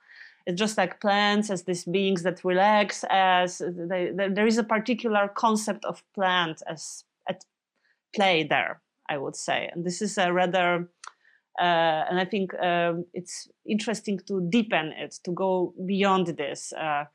it's 0.46 0.60
just 0.60 0.78
like 0.78 1.02
plants 1.02 1.50
as 1.50 1.64
these 1.64 1.86
beings 1.86 2.22
that 2.22 2.44
relax 2.44 3.04
as 3.10 3.62
they, 3.90 4.12
there 4.14 4.48
is 4.48 4.58
a 4.58 4.64
particular 4.64 5.28
concept 5.36 5.84
of 5.86 6.04
plant 6.14 6.62
as 6.68 7.04
at 7.28 7.44
play 8.16 8.44
there 8.44 8.82
i 9.10 9.18
would 9.18 9.36
say 9.36 9.70
and 9.74 9.86
this 9.86 10.02
is 10.02 10.18
a 10.18 10.32
rather 10.32 10.88
Uh, 11.58 12.04
and 12.10 12.20
I 12.20 12.26
think 12.26 12.54
um, 12.60 13.06
it's 13.14 13.48
interesting 13.66 14.20
to 14.28 14.42
deepen 14.50 14.92
it, 14.98 15.20
to 15.24 15.32
go 15.32 15.74
beyond 15.86 16.28
this. 16.28 16.74
Uh, 16.74 17.06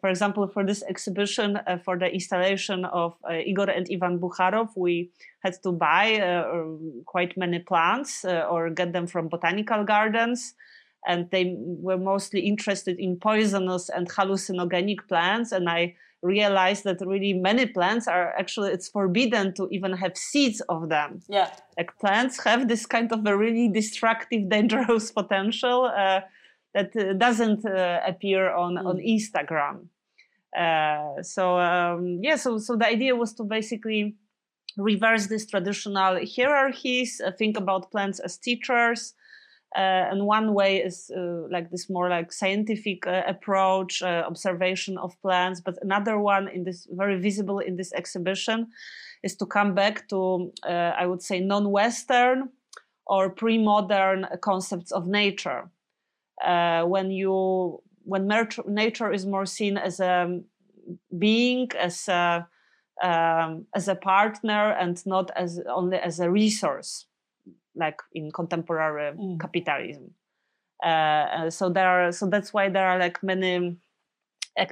for 0.00 0.08
example, 0.08 0.46
for 0.48 0.64
this 0.64 0.82
exhibition, 0.88 1.56
uh, 1.56 1.78
for 1.84 1.98
the 1.98 2.06
installation 2.12 2.84
of 2.84 3.16
uh, 3.28 3.34
Igor 3.34 3.70
and 3.70 3.86
Ivan 3.92 4.18
Buharov, 4.18 4.70
we 4.76 5.10
had 5.40 5.54
to 5.62 5.72
buy 5.72 6.20
uh, 6.20 6.64
quite 7.04 7.36
many 7.36 7.58
plants 7.58 8.24
uh, 8.24 8.46
or 8.50 8.70
get 8.70 8.92
them 8.92 9.06
from 9.06 9.28
botanical 9.28 9.84
gardens. 9.84 10.54
And 11.06 11.30
they 11.30 11.54
were 11.58 11.98
mostly 11.98 12.40
interested 12.40 12.98
in 12.98 13.18
poisonous 13.18 13.88
and 13.88 14.08
hallucinogenic 14.08 15.06
plants. 15.08 15.52
And 15.52 15.68
I 15.68 15.94
realized 16.22 16.84
that 16.84 17.00
really 17.00 17.32
many 17.32 17.66
plants 17.66 18.08
are 18.08 18.34
actually, 18.36 18.72
it's 18.72 18.88
forbidden 18.88 19.54
to 19.54 19.68
even 19.70 19.92
have 19.92 20.16
seeds 20.16 20.60
of 20.68 20.88
them. 20.88 21.20
Yeah. 21.28 21.50
Like 21.76 21.96
plants 21.98 22.42
have 22.44 22.68
this 22.68 22.86
kind 22.86 23.12
of 23.12 23.24
a 23.26 23.36
really 23.36 23.68
destructive, 23.68 24.48
dangerous 24.56 25.12
potential 25.12 25.84
uh, 25.96 26.20
that 26.76 26.94
uh, 26.94 27.14
doesn't 27.14 27.64
uh, 27.64 28.00
appear 28.06 28.52
on, 28.54 28.74
mm. 28.74 28.86
on 28.86 28.96
Instagram. 28.98 29.88
Uh, 30.56 31.22
so 31.22 31.58
um, 31.58 32.20
yeah, 32.22 32.36
so 32.36 32.58
so 32.58 32.76
the 32.76 32.86
idea 32.86 33.14
was 33.16 33.32
to 33.34 33.44
basically 33.44 34.14
reverse 34.76 35.26
these 35.26 35.46
traditional 35.46 36.18
hierarchies, 36.36 37.20
think 37.38 37.56
about 37.56 37.90
plants 37.90 38.20
as 38.20 38.36
teachers. 38.36 39.14
Uh, 39.74 40.08
and 40.10 40.26
one 40.26 40.54
way 40.54 40.78
is 40.78 41.10
uh, 41.14 41.48
like 41.50 41.70
this 41.70 41.90
more 41.90 42.08
like 42.08 42.32
scientific 42.32 43.06
uh, 43.06 43.22
approach, 43.26 44.02
observation 44.02 44.96
of 44.96 45.20
plants. 45.20 45.60
But 45.60 45.76
another 45.82 46.18
one 46.18 46.48
in 46.48 46.64
this 46.64 46.86
very 46.90 47.20
visible 47.20 47.58
in 47.58 47.76
this 47.76 47.92
exhibition 47.92 48.68
is 49.22 49.36
to 49.36 49.46
come 49.46 49.74
back 49.74 50.08
to, 50.08 50.52
I 50.64 51.06
would 51.06 51.22
say, 51.22 51.40
non-Western 51.40 52.50
or 53.06 53.30
pre-modern 53.30 54.26
concepts 54.40 54.92
of 54.92 55.06
nature. 55.06 55.70
When 56.44 57.10
you 57.10 57.82
when 58.04 58.28
nature 58.66 59.12
is 59.12 59.26
more 59.26 59.46
seen 59.46 59.76
as 59.76 60.00
a 60.00 60.40
being, 61.18 61.68
as 61.78 62.08
a 62.08 62.46
um, 63.02 63.66
as 63.74 63.88
a 63.88 63.94
partner, 63.94 64.72
and 64.72 65.04
not 65.06 65.30
as 65.36 65.60
only 65.68 65.98
as 65.98 66.20
a 66.20 66.30
resource, 66.30 67.06
like 67.74 68.00
in 68.12 68.30
contemporary 68.30 69.12
mm. 69.12 69.38
capitalism. 69.40 70.14
Uh, 70.84 70.88
uh, 70.88 71.50
so 71.50 71.68
there 71.68 71.88
are, 71.88 72.12
so 72.12 72.26
that's 72.26 72.52
why 72.52 72.68
there 72.68 72.86
are 72.86 72.98
like 72.98 73.22
many 73.22 73.76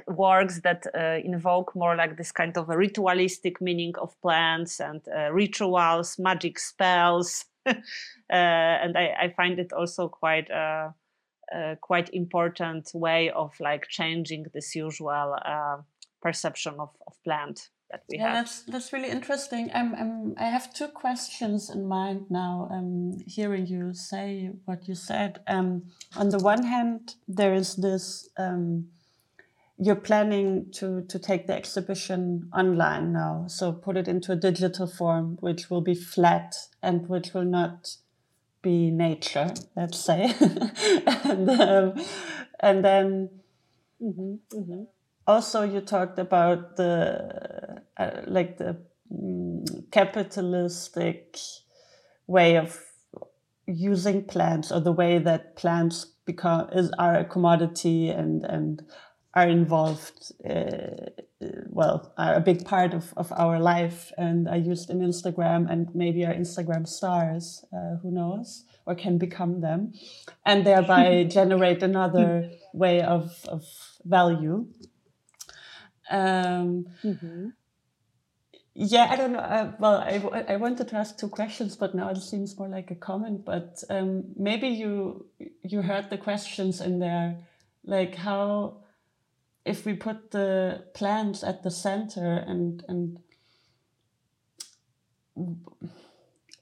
works 0.07 0.61
that 0.61 0.85
uh, 0.97 1.19
invoke 1.23 1.75
more 1.75 1.95
like 1.95 2.17
this 2.17 2.31
kind 2.31 2.57
of 2.57 2.69
a 2.69 2.77
ritualistic 2.77 3.61
meaning 3.61 3.93
of 4.01 4.19
plants 4.21 4.79
and 4.79 5.01
uh, 5.15 5.31
rituals, 5.31 6.17
magic 6.17 6.57
spells, 6.57 7.45
uh, 7.67 7.73
and 8.29 8.97
I, 8.97 9.15
I, 9.21 9.33
find 9.35 9.59
it 9.59 9.73
also 9.73 10.07
quite 10.07 10.49
uh, 11.53 11.73
a 11.73 11.75
quite 11.75 12.09
important 12.13 12.91
way 12.93 13.29
of 13.29 13.53
like 13.59 13.87
changing 13.89 14.45
this 14.53 14.75
usual 14.75 15.35
uh, 15.45 15.77
perception 16.21 16.75
of, 16.79 16.89
of 17.07 17.13
plant 17.23 17.69
that 17.91 18.03
we 18.09 18.17
yeah, 18.17 18.23
have. 18.23 18.45
that's 18.45 18.63
that's 18.63 18.93
really 18.93 19.09
interesting. 19.09 19.69
I'm, 19.73 19.93
I'm 19.95 20.35
I 20.37 20.45
have 20.45 20.73
two 20.73 20.87
questions 20.87 21.69
in 21.69 21.87
mind 21.87 22.25
now. 22.29 22.67
Um, 22.71 23.17
hearing 23.27 23.67
you 23.67 23.93
say 23.93 24.51
what 24.65 24.87
you 24.87 24.95
said. 24.95 25.39
Um, 25.47 25.83
on 26.15 26.29
the 26.29 26.39
one 26.39 26.63
hand, 26.63 27.15
there 27.27 27.53
is 27.53 27.75
this. 27.75 28.29
Um, 28.37 28.87
you're 29.77 29.95
planning 29.95 30.71
to 30.73 31.01
to 31.09 31.19
take 31.19 31.47
the 31.47 31.53
exhibition 31.53 32.49
online 32.53 33.11
now, 33.11 33.45
so 33.47 33.73
put 33.73 33.97
it 33.97 34.07
into 34.07 34.31
a 34.31 34.35
digital 34.35 34.87
form, 34.87 35.37
which 35.41 35.69
will 35.69 35.81
be 35.81 35.95
flat 35.95 36.55
and 36.81 37.07
which 37.09 37.33
will 37.33 37.45
not 37.45 37.97
be 38.65 38.89
nature, 38.89 39.53
let's 39.75 39.99
say, 39.99 40.33
and, 41.23 41.49
um, 41.51 41.93
and 42.59 42.83
then 42.83 43.29
mm-hmm, 44.01 44.57
mm-hmm. 44.57 44.83
also 45.27 45.61
you 45.61 45.81
talked 45.81 46.17
about 46.17 46.75
the 46.75 47.83
uh, 47.95 48.21
like 48.25 48.57
the 48.57 48.75
um, 49.11 49.63
capitalistic 49.91 51.37
way 52.25 52.57
of 52.57 52.81
using 53.67 54.23
plants 54.23 54.71
or 54.71 54.79
the 54.79 54.91
way 54.91 55.19
that 55.19 55.55
plants 55.55 56.07
become 56.25 56.67
is 56.73 56.91
are 56.97 57.17
a 57.19 57.25
commodity 57.25 58.09
and 58.09 58.43
and 58.45 58.81
are 59.35 59.47
involved 59.47 60.31
uh, 60.49 61.11
well 61.41 62.13
are 62.17 62.35
a 62.35 62.39
big 62.39 62.65
part 62.65 62.93
of, 62.93 63.13
of 63.17 63.31
our 63.33 63.59
life 63.59 64.11
and 64.17 64.47
are 64.47 64.57
used 64.57 64.89
in 64.89 64.99
instagram 64.99 65.69
and 65.69 65.93
maybe 65.93 66.25
are 66.25 66.33
instagram 66.33 66.87
stars 66.87 67.65
uh, 67.73 67.97
who 68.01 68.11
knows 68.11 68.63
or 68.85 68.95
can 68.95 69.17
become 69.17 69.61
them 69.61 69.91
and 70.45 70.65
thereby 70.65 71.23
generate 71.29 71.83
another 71.83 72.49
way 72.73 73.01
of, 73.01 73.45
of 73.47 73.63
value 74.05 74.65
um, 76.09 76.85
mm-hmm. 77.03 77.47
yeah 78.73 79.07
i 79.09 79.15
don't 79.17 79.33
know 79.33 79.39
uh, 79.39 79.71
well 79.77 79.97
I, 79.97 80.53
I 80.53 80.55
wanted 80.55 80.87
to 80.87 80.95
ask 80.95 81.17
two 81.17 81.29
questions 81.29 81.75
but 81.75 81.93
now 81.93 82.09
it 82.09 82.17
seems 82.17 82.57
more 82.57 82.69
like 82.69 82.91
a 82.91 82.95
comment 82.95 83.43
but 83.43 83.83
um, 83.89 84.23
maybe 84.37 84.69
you 84.69 85.25
you 85.63 85.81
heard 85.81 86.09
the 86.09 86.17
questions 86.17 86.79
in 86.79 86.99
there 86.99 87.39
like 87.83 88.15
how 88.15 88.84
if 89.65 89.85
we 89.85 89.93
put 89.93 90.31
the 90.31 90.85
plants 90.93 91.43
at 91.43 91.63
the 91.63 91.71
center 91.71 92.35
and 92.35 92.83
and 92.87 93.19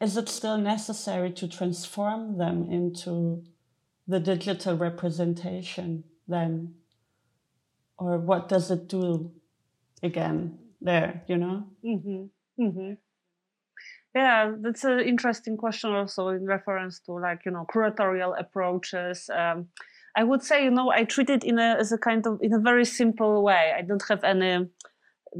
is 0.01 0.17
it 0.17 0.29
still 0.29 0.57
necessary 0.57 1.31
to 1.31 1.47
transform 1.47 2.37
them 2.37 2.67
into 2.71 3.43
the 4.07 4.19
digital 4.19 4.75
representation 4.75 6.03
then 6.27 6.73
or 7.97 8.17
what 8.17 8.49
does 8.49 8.71
it 8.71 8.87
do 8.87 9.31
again 10.01 10.57
there 10.81 11.21
you 11.27 11.37
know 11.37 11.67
mm-hmm. 11.85 12.23
Mm-hmm. 12.59 12.93
yeah 14.15 14.51
that's 14.59 14.83
an 14.83 15.01
interesting 15.01 15.57
question 15.57 15.91
also 15.91 16.29
in 16.29 16.45
reference 16.45 16.99
to 17.01 17.13
like 17.13 17.41
you 17.45 17.51
know 17.51 17.65
curatorial 17.71 18.37
approaches 18.39 19.29
um, 19.29 19.67
I 20.15 20.23
would 20.23 20.43
say, 20.43 20.63
you 20.63 20.71
know, 20.71 20.91
I 20.91 21.03
treat 21.05 21.29
it 21.29 21.43
in 21.43 21.57
a 21.59 21.75
as 21.79 21.91
a 21.91 21.97
kind 21.97 22.25
of 22.27 22.39
in 22.41 22.53
a 22.53 22.59
very 22.59 22.85
simple 22.85 23.43
way. 23.43 23.73
I 23.77 23.81
don't 23.81 24.03
have 24.09 24.23
any 24.23 24.67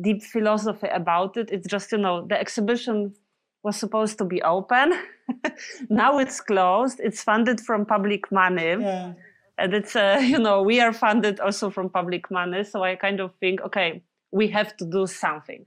deep 0.01 0.24
philosophy 0.24 0.88
about 0.88 1.38
it. 1.38 1.50
It's 1.51 1.68
just, 1.68 1.92
you 1.92 1.98
know, 1.98 2.25
the 2.25 2.39
exhibition 2.39 3.13
was 3.63 3.77
supposed 3.77 4.18
to 4.18 4.25
be 4.25 4.42
open. 4.42 4.94
now 5.89 6.20
it's 6.20 6.42
closed. 6.42 7.00
It's 7.01 7.24
funded 7.24 7.62
from 7.62 7.86
public 7.86 8.32
money. 8.32 8.75
Yeah. 8.80 9.13
And 9.58 9.74
it's, 9.74 9.96
uh, 9.96 10.22
you 10.24 10.39
know, 10.39 10.62
we 10.62 10.82
are 10.82 10.94
funded 10.94 11.39
also 11.39 11.70
from 11.70 11.89
public 11.89 12.30
money. 12.32 12.63
So 12.63 12.84
I 12.84 12.96
kind 12.96 13.20
of 13.20 13.34
think, 13.36 13.62
okay, 13.62 14.03
we 14.32 14.48
have 14.50 14.75
to 14.77 14.86
do 14.86 15.08
something. 15.08 15.65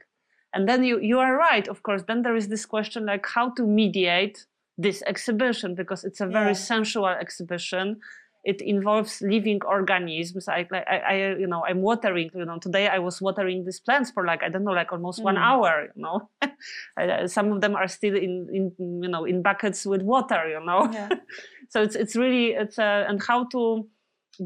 And 0.52 0.68
then 0.68 0.84
you, 0.84 1.00
you 1.00 1.18
are 1.18 1.36
right, 1.36 1.66
of 1.68 1.82
course. 1.82 2.02
Then 2.06 2.22
there 2.22 2.36
is 2.36 2.48
this 2.48 2.66
question 2.66 3.06
like 3.06 3.26
how 3.26 3.50
to 3.50 3.62
mediate 3.62 4.46
this 4.78 5.02
exhibition 5.06 5.74
because 5.74 6.04
it's 6.04 6.20
a 6.20 6.26
very 6.26 6.48
yeah. 6.48 6.52
sensual 6.52 7.06
exhibition 7.06 8.00
it 8.46 8.62
involves 8.62 9.20
living 9.22 9.60
organisms. 9.66 10.46
I, 10.46 10.68
I, 10.72 10.98
I, 10.98 11.14
you 11.36 11.48
know, 11.48 11.64
I'm 11.66 11.82
watering. 11.82 12.30
You 12.32 12.44
know, 12.44 12.58
today 12.58 12.86
I 12.86 13.00
was 13.00 13.20
watering 13.20 13.64
these 13.64 13.80
plants 13.80 14.12
for 14.12 14.24
like 14.24 14.44
I 14.44 14.48
don't 14.48 14.62
know, 14.62 14.70
like 14.70 14.92
almost 14.92 15.20
mm. 15.20 15.24
one 15.24 15.36
hour. 15.36 15.88
You 15.96 16.02
know, 16.02 17.26
some 17.26 17.50
of 17.50 17.60
them 17.60 17.74
are 17.74 17.88
still 17.88 18.14
in, 18.14 18.48
in, 18.52 19.02
you 19.02 19.08
know, 19.08 19.24
in 19.24 19.42
buckets 19.42 19.84
with 19.84 20.02
water. 20.02 20.48
You 20.48 20.64
know, 20.64 20.88
yeah. 20.92 21.08
so 21.70 21.82
it's 21.82 21.96
it's 21.96 22.14
really 22.14 22.52
it's 22.52 22.78
uh, 22.78 23.04
and 23.08 23.20
how 23.20 23.46
to 23.46 23.88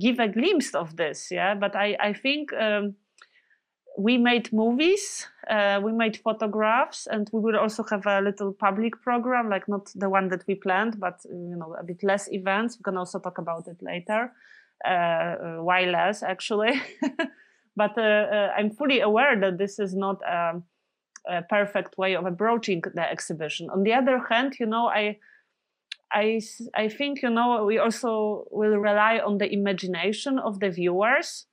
give 0.01 0.19
a 0.19 0.29
glimpse 0.29 0.75
of 0.75 0.97
this. 0.97 1.29
Yeah, 1.31 1.55
but 1.55 1.77
I 1.77 1.97
I 2.01 2.15
think. 2.15 2.53
Um, 2.55 2.95
we 4.01 4.17
made 4.17 4.51
movies, 4.53 5.27
uh, 5.49 5.79
we 5.83 5.93
made 5.93 6.17
photographs, 6.17 7.07
and 7.07 7.29
we 7.33 7.41
will 7.41 7.59
also 7.59 7.85
have 7.85 8.07
a 8.07 8.21
little 8.23 8.53
public 8.53 9.01
program, 9.03 9.51
like 9.51 9.69
not 9.69 9.93
the 9.95 10.09
one 10.09 10.29
that 10.29 10.43
we 10.47 10.55
planned, 10.55 10.99
but 10.99 11.21
you 11.25 11.57
know 11.57 11.75
a 11.79 11.85
bit 11.85 12.03
less 12.03 12.33
events. 12.33 12.79
We 12.79 12.83
can 12.83 12.97
also 12.97 13.19
talk 13.19 13.39
about 13.39 13.69
it 13.69 13.77
later. 13.83 14.33
Uh, 14.85 14.91
uh 14.91 15.57
why 15.63 15.85
less, 15.85 16.23
actually? 16.23 16.81
but 17.77 17.99
uh, 17.99 18.03
uh, 18.03 18.53
I'm 18.57 18.71
fully 18.71 19.01
aware 19.01 19.39
that 19.39 19.59
this 19.59 19.79
is 19.79 19.95
not 19.95 20.23
a, 20.23 20.63
a, 21.29 21.43
perfect 21.43 21.99
way 21.99 22.17
of 22.17 22.25
approaching 22.25 22.83
the 22.95 23.11
exhibition. 23.11 23.69
On 23.69 23.83
the 23.83 23.93
other 23.93 24.19
hand, 24.31 24.57
you 24.59 24.67
know, 24.67 24.87
I. 24.89 25.19
I, 26.13 26.41
I 26.75 26.89
think 26.89 27.23
you 27.23 27.31
know 27.31 27.65
we 27.65 27.79
also 27.79 28.45
will 28.51 28.77
rely 28.79 29.21
on 29.21 29.39
the 29.39 29.49
imagination 29.49 30.41
of 30.41 30.59
the 30.59 30.69
viewers 30.69 31.47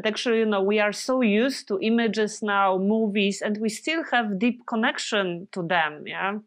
but 0.00 0.08
actually 0.08 0.38
you 0.38 0.46
know 0.46 0.62
we 0.62 0.80
are 0.80 0.92
so 0.92 1.20
used 1.20 1.68
to 1.68 1.78
images 1.80 2.42
now 2.42 2.78
movies 2.78 3.42
and 3.42 3.58
we 3.58 3.68
still 3.68 4.02
have 4.10 4.38
deep 4.38 4.64
connection 4.66 5.46
to 5.52 5.62
them 5.62 6.04
yeah? 6.06 6.38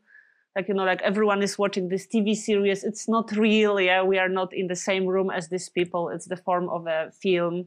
Like 0.55 0.67
you 0.67 0.74
know 0.74 0.86
like 0.86 1.01
everyone 1.01 1.41
is 1.43 1.57
watching 1.57 1.89
this 1.89 2.07
tv 2.07 2.36
series. 2.36 2.83
It's 2.83 3.07
not 3.07 3.31
real 3.31 3.79
yeah? 3.79 4.03
We 4.03 4.17
are 4.17 4.29
not 4.29 4.53
in 4.53 4.67
the 4.67 4.75
same 4.75 5.05
room 5.07 5.29
as 5.29 5.50
these 5.50 5.69
people. 5.69 6.10
It's 6.10 6.25
the 6.25 6.38
form 6.38 6.69
of 6.69 6.88
a 6.88 7.12
film. 7.12 7.65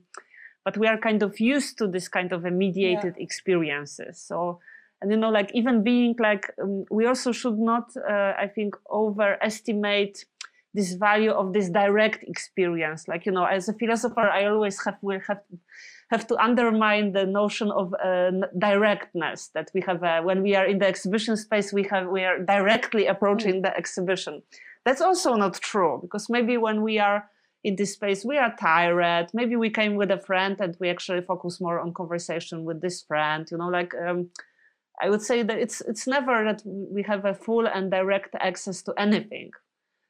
But 0.64 0.76
we 0.76 0.86
are 0.88 0.98
kind 0.98 1.22
of 1.22 1.38
used 1.38 1.78
to 1.78 1.86
this 1.86 2.08
kind 2.08 2.32
of 2.32 2.44
a 2.44 2.50
mediated 2.50 3.14
yeah. 3.16 3.22
experiences. 3.24 4.18
So 4.20 4.60
and 5.00 5.10
you 5.10 5.16
know 5.16 5.30
like 5.30 5.50
even 5.54 5.82
being 5.82 6.14
like 6.18 6.52
um, 6.62 6.84
we 6.90 7.06
also 7.06 7.32
should 7.32 7.58
not 7.58 7.90
uh, 7.96 8.32
i 8.38 8.50
think 8.54 8.76
overestimate 8.90 10.24
this 10.76 10.92
value 10.92 11.32
of 11.32 11.52
this 11.52 11.68
direct 11.70 12.22
experience. 12.22 13.08
Like 13.08 13.26
you 13.26 13.32
know, 13.32 13.44
as 13.44 13.68
a 13.68 13.72
philosopher, 13.72 14.28
I 14.38 14.44
always 14.44 14.76
have 14.84 14.98
will 15.02 15.20
have 15.26 15.40
have 16.10 16.26
to 16.28 16.36
undermine 16.36 17.12
the 17.12 17.26
notion 17.26 17.70
of 17.72 17.92
uh, 17.94 18.30
directness 18.58 19.48
that 19.54 19.70
we 19.74 19.80
have 19.80 20.04
uh, 20.04 20.22
when 20.22 20.42
we 20.42 20.54
are 20.54 20.66
in 20.66 20.78
the 20.78 20.86
exhibition 20.86 21.36
space. 21.36 21.72
We 21.72 21.84
have 21.90 22.08
we 22.08 22.22
are 22.24 22.38
directly 22.38 23.06
approaching 23.06 23.62
the 23.62 23.76
exhibition. 23.76 24.42
That's 24.84 25.00
also 25.00 25.34
not 25.34 25.54
true 25.54 25.98
because 26.00 26.28
maybe 26.28 26.56
when 26.58 26.82
we 26.82 27.00
are 27.00 27.28
in 27.64 27.74
this 27.74 27.94
space 27.94 28.24
we 28.24 28.38
are 28.38 28.54
tired 28.60 29.28
maybe 29.34 29.56
we 29.56 29.68
came 29.68 29.96
with 29.96 30.10
a 30.12 30.20
friend 30.28 30.56
and 30.60 30.76
we 30.78 30.88
actually 30.88 31.20
focus 31.20 31.60
more 31.60 31.80
on 31.80 31.92
conversation 31.92 32.64
with 32.64 32.80
this 32.80 33.02
friend 33.02 33.48
you 33.50 33.58
know 33.58 33.68
like 33.68 33.92
um, 34.06 34.30
i 35.02 35.10
would 35.10 35.22
say 35.22 35.42
that 35.42 35.58
it's 35.58 35.80
it's 35.80 36.06
never 36.06 36.44
that 36.44 36.62
we 36.64 37.02
have 37.02 37.24
a 37.24 37.34
full 37.34 37.66
and 37.66 37.90
direct 37.90 38.32
access 38.38 38.82
to 38.82 38.92
anything 38.96 39.50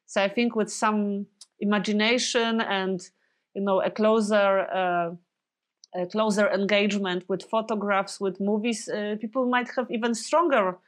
so 0.07 0.23
i 0.23 0.29
think 0.29 0.57
with 0.57 0.73
some 0.73 1.27
imagination 1.61 2.61
and 2.61 3.11
you 3.55 3.63
know 3.63 3.81
a 3.81 3.91
closer 3.91 4.61
uh, 4.73 5.11
a 5.95 6.07
closer 6.07 6.49
engagement 6.51 7.25
with 7.29 7.43
photographs 7.43 8.21
with 8.21 8.41
movies 8.41 8.89
uh, 8.89 9.17
people 9.21 9.47
might 9.47 9.69
have 9.77 9.91
even 9.91 10.15
stronger 10.15 10.79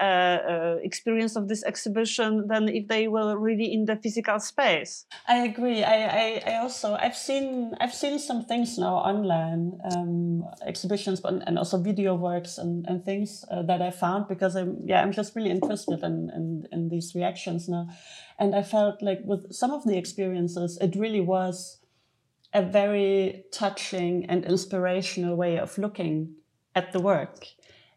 uh, 0.00 0.02
uh, 0.02 0.76
experience 0.82 1.36
of 1.36 1.48
this 1.48 1.62
exhibition 1.64 2.46
than 2.48 2.66
if 2.68 2.88
they 2.88 3.08
were 3.08 3.36
really 3.36 3.72
in 3.72 3.84
the 3.84 3.96
physical 3.96 4.40
space. 4.40 5.04
I 5.28 5.44
agree. 5.44 5.84
I, 5.84 6.06
I, 6.06 6.42
I 6.46 6.58
also 6.60 6.94
I've 6.94 7.16
seen 7.16 7.74
I've 7.78 7.92
seen 7.92 8.18
some 8.18 8.44
things 8.44 8.78
now 8.78 8.96
online 8.96 9.78
um, 9.92 10.44
exhibitions, 10.64 11.20
but 11.20 11.42
and 11.46 11.58
also 11.58 11.76
video 11.76 12.14
works 12.14 12.56
and, 12.56 12.86
and 12.86 13.04
things 13.04 13.44
uh, 13.50 13.62
that 13.62 13.82
I 13.82 13.90
found 13.90 14.28
because 14.28 14.56
I'm 14.56 14.78
yeah 14.84 15.02
I'm 15.02 15.12
just 15.12 15.36
really 15.36 15.50
interested 15.50 16.02
in, 16.02 16.30
in 16.34 16.66
in 16.72 16.88
these 16.88 17.14
reactions 17.14 17.68
now, 17.68 17.88
and 18.38 18.54
I 18.54 18.62
felt 18.62 19.02
like 19.02 19.20
with 19.24 19.52
some 19.52 19.72
of 19.72 19.84
the 19.84 19.98
experiences 19.98 20.78
it 20.80 20.96
really 20.96 21.20
was 21.20 21.80
a 22.54 22.62
very 22.62 23.44
touching 23.52 24.24
and 24.26 24.44
inspirational 24.44 25.36
way 25.36 25.58
of 25.58 25.76
looking 25.76 26.34
at 26.74 26.92
the 26.92 27.00
work 27.00 27.46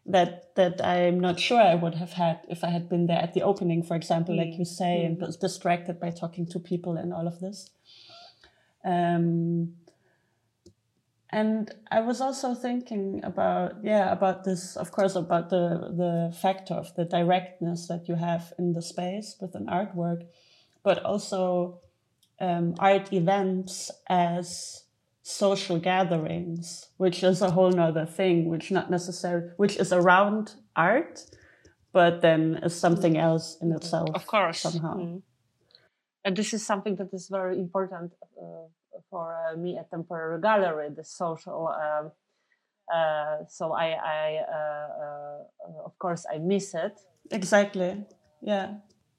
that 0.08 0.54
that 0.54 0.84
I'm 0.84 1.20
not 1.20 1.40
sure 1.40 1.60
I 1.60 1.74
would 1.74 1.96
have 1.96 2.12
had 2.12 2.40
if 2.48 2.62
I 2.62 2.68
had 2.68 2.88
been 2.88 3.06
there 3.06 3.18
at 3.18 3.34
the 3.34 3.42
opening, 3.42 3.82
for 3.82 3.96
example, 3.96 4.34
mm. 4.34 4.38
like 4.38 4.58
you 4.58 4.64
say, 4.64 5.02
mm. 5.02 5.06
and 5.06 5.20
was 5.20 5.36
distracted 5.36 6.00
by 6.00 6.10
talking 6.10 6.46
to 6.46 6.58
people 6.58 6.96
and 6.96 7.12
all 7.12 7.26
of 7.26 7.40
this. 7.40 7.70
Um, 8.84 9.74
and 11.30 11.74
I 11.90 12.00
was 12.00 12.20
also 12.20 12.54
thinking 12.54 13.20
about 13.24 13.78
yeah 13.82 14.12
about 14.12 14.44
this, 14.44 14.76
of 14.76 14.92
course, 14.92 15.16
about 15.16 15.50
the 15.50 15.92
the 15.96 16.36
factor 16.40 16.74
of 16.74 16.94
the 16.94 17.04
directness 17.04 17.88
that 17.88 18.08
you 18.08 18.14
have 18.14 18.52
in 18.58 18.72
the 18.72 18.82
space 18.82 19.36
with 19.40 19.54
an 19.54 19.66
artwork, 19.66 20.22
but 20.84 21.02
also 21.04 21.80
um, 22.40 22.74
art 22.78 23.12
events 23.12 23.90
as 24.08 24.84
social 25.28 25.76
gatherings, 25.80 26.90
which 26.98 27.24
is 27.24 27.42
a 27.42 27.50
whole 27.50 27.72
nother 27.72 28.06
thing, 28.06 28.48
which 28.48 28.70
not 28.70 28.88
necessarily, 28.92 29.48
which 29.56 29.76
is 29.76 29.92
around 29.92 30.54
art, 30.76 31.24
but 31.92 32.20
then 32.20 32.60
is 32.62 32.78
something 32.78 33.18
else 33.18 33.58
in 33.60 33.72
itself. 33.72 34.08
Of 34.14 34.24
course, 34.28 34.60
somehow. 34.60 34.94
Mm. 34.96 35.22
And 36.24 36.36
this 36.36 36.54
is 36.54 36.64
something 36.64 36.94
that 36.96 37.12
is 37.12 37.26
very 37.28 37.58
important 37.58 38.12
uh, 38.40 38.68
for 39.10 39.34
uh, 39.34 39.56
me 39.56 39.76
at 39.76 39.90
Temporary 39.90 40.40
Gallery, 40.40 40.90
the 40.94 41.02
social. 41.02 41.74
Um, 41.74 42.12
uh, 42.94 43.38
so 43.48 43.72
I, 43.72 43.88
I 44.18 44.44
uh, 44.58 44.88
uh, 45.04 45.86
of 45.86 45.98
course, 45.98 46.24
I 46.32 46.38
miss 46.38 46.72
it. 46.72 47.00
Exactly. 47.32 48.06
Yeah. 48.42 48.74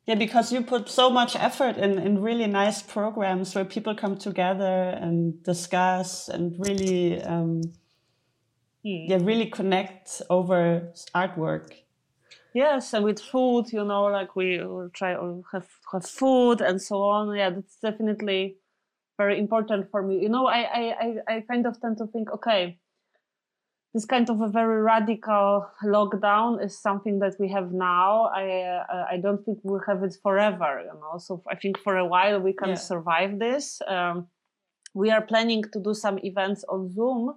Yeah, 0.08 0.16
because 0.16 0.54
you 0.54 0.62
put 0.62 0.88
so 0.88 1.10
much 1.10 1.36
effort 1.36 1.76
in, 1.76 2.00
in 2.00 2.22
really 2.22 2.48
nice 2.48 2.82
programs 2.82 3.54
where 3.54 3.66
people 3.66 3.94
come 3.94 4.18
together 4.18 4.98
and 5.02 5.44
discuss 5.44 6.30
and 6.30 6.56
really, 6.58 7.22
um, 7.22 7.62
yeah, 8.84 9.18
really 9.20 9.48
connect 9.48 10.22
over 10.30 10.94
artwork. 11.14 11.74
Yes, 12.54 12.94
and 12.94 13.04
with 13.04 13.20
food, 13.20 13.74
you 13.74 13.84
know, 13.84 14.06
like 14.06 14.34
we 14.38 14.62
try 14.94 15.14
to 15.14 15.44
have, 15.52 15.68
have 15.92 16.06
food 16.06 16.62
and 16.62 16.82
so 16.82 17.04
on. 17.04 17.36
Yeah, 17.36 17.50
that's 17.50 17.78
definitely 17.82 18.56
very 19.18 19.38
important 19.38 19.92
for 19.92 20.02
me. 20.02 20.22
You 20.22 20.30
know, 20.30 20.48
I, 20.48 20.60
I, 20.60 21.16
I 21.28 21.42
kind 21.42 21.68
of 21.68 21.82
tend 21.82 21.98
to 21.98 22.08
think, 22.08 22.32
okay, 22.32 22.80
this 23.94 24.06
kind 24.06 24.30
of 24.30 24.42
a 24.42 24.50
very 24.50 24.82
radical 24.82 25.66
lockdown 25.84 26.64
is 26.64 26.78
something 26.80 27.20
that 27.20 27.36
we 27.40 27.50
have 27.50 27.72
now. 27.72 28.30
I 28.36 28.62
uh, 28.62 29.06
I 29.12 29.18
don't 29.18 29.44
think 29.44 29.60
we'll 29.64 29.82
have 29.88 30.04
it 30.04 30.16
forever. 30.22 30.82
You 30.86 31.00
know, 31.00 31.18
so 31.18 31.42
I 31.50 31.56
think 31.56 31.80
for 31.80 31.98
a 31.98 32.06
while 32.06 32.40
we 32.40 32.54
can 32.54 32.70
yeah. 32.70 32.76
survive 32.76 33.40
this. 33.40 33.82
Um, 33.88 34.28
we 34.94 35.12
are 35.12 35.22
planning 35.22 35.64
to 35.74 35.80
do 35.80 35.94
some 35.94 36.20
events 36.24 36.64
on 36.70 36.94
Zoom, 36.94 37.36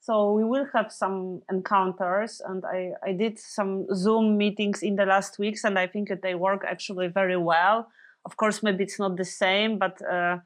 so 0.00 0.32
we 0.32 0.44
will 0.44 0.66
have 0.74 0.92
some 0.92 1.42
encounters. 1.50 2.42
And 2.46 2.64
I 2.64 2.92
I 3.02 3.12
did 3.12 3.38
some 3.38 3.86
Zoom 3.94 4.36
meetings 4.36 4.82
in 4.82 4.96
the 4.96 5.06
last 5.06 5.38
weeks, 5.38 5.64
and 5.64 5.78
I 5.78 5.86
think 5.86 6.08
that 6.08 6.22
they 6.22 6.34
work 6.34 6.64
actually 6.66 7.08
very 7.08 7.36
well. 7.36 7.88
Of 8.24 8.36
course, 8.36 8.62
maybe 8.62 8.84
it's 8.84 8.98
not 8.98 9.16
the 9.16 9.24
same, 9.24 9.78
but 9.78 10.02
uh, 10.02 10.38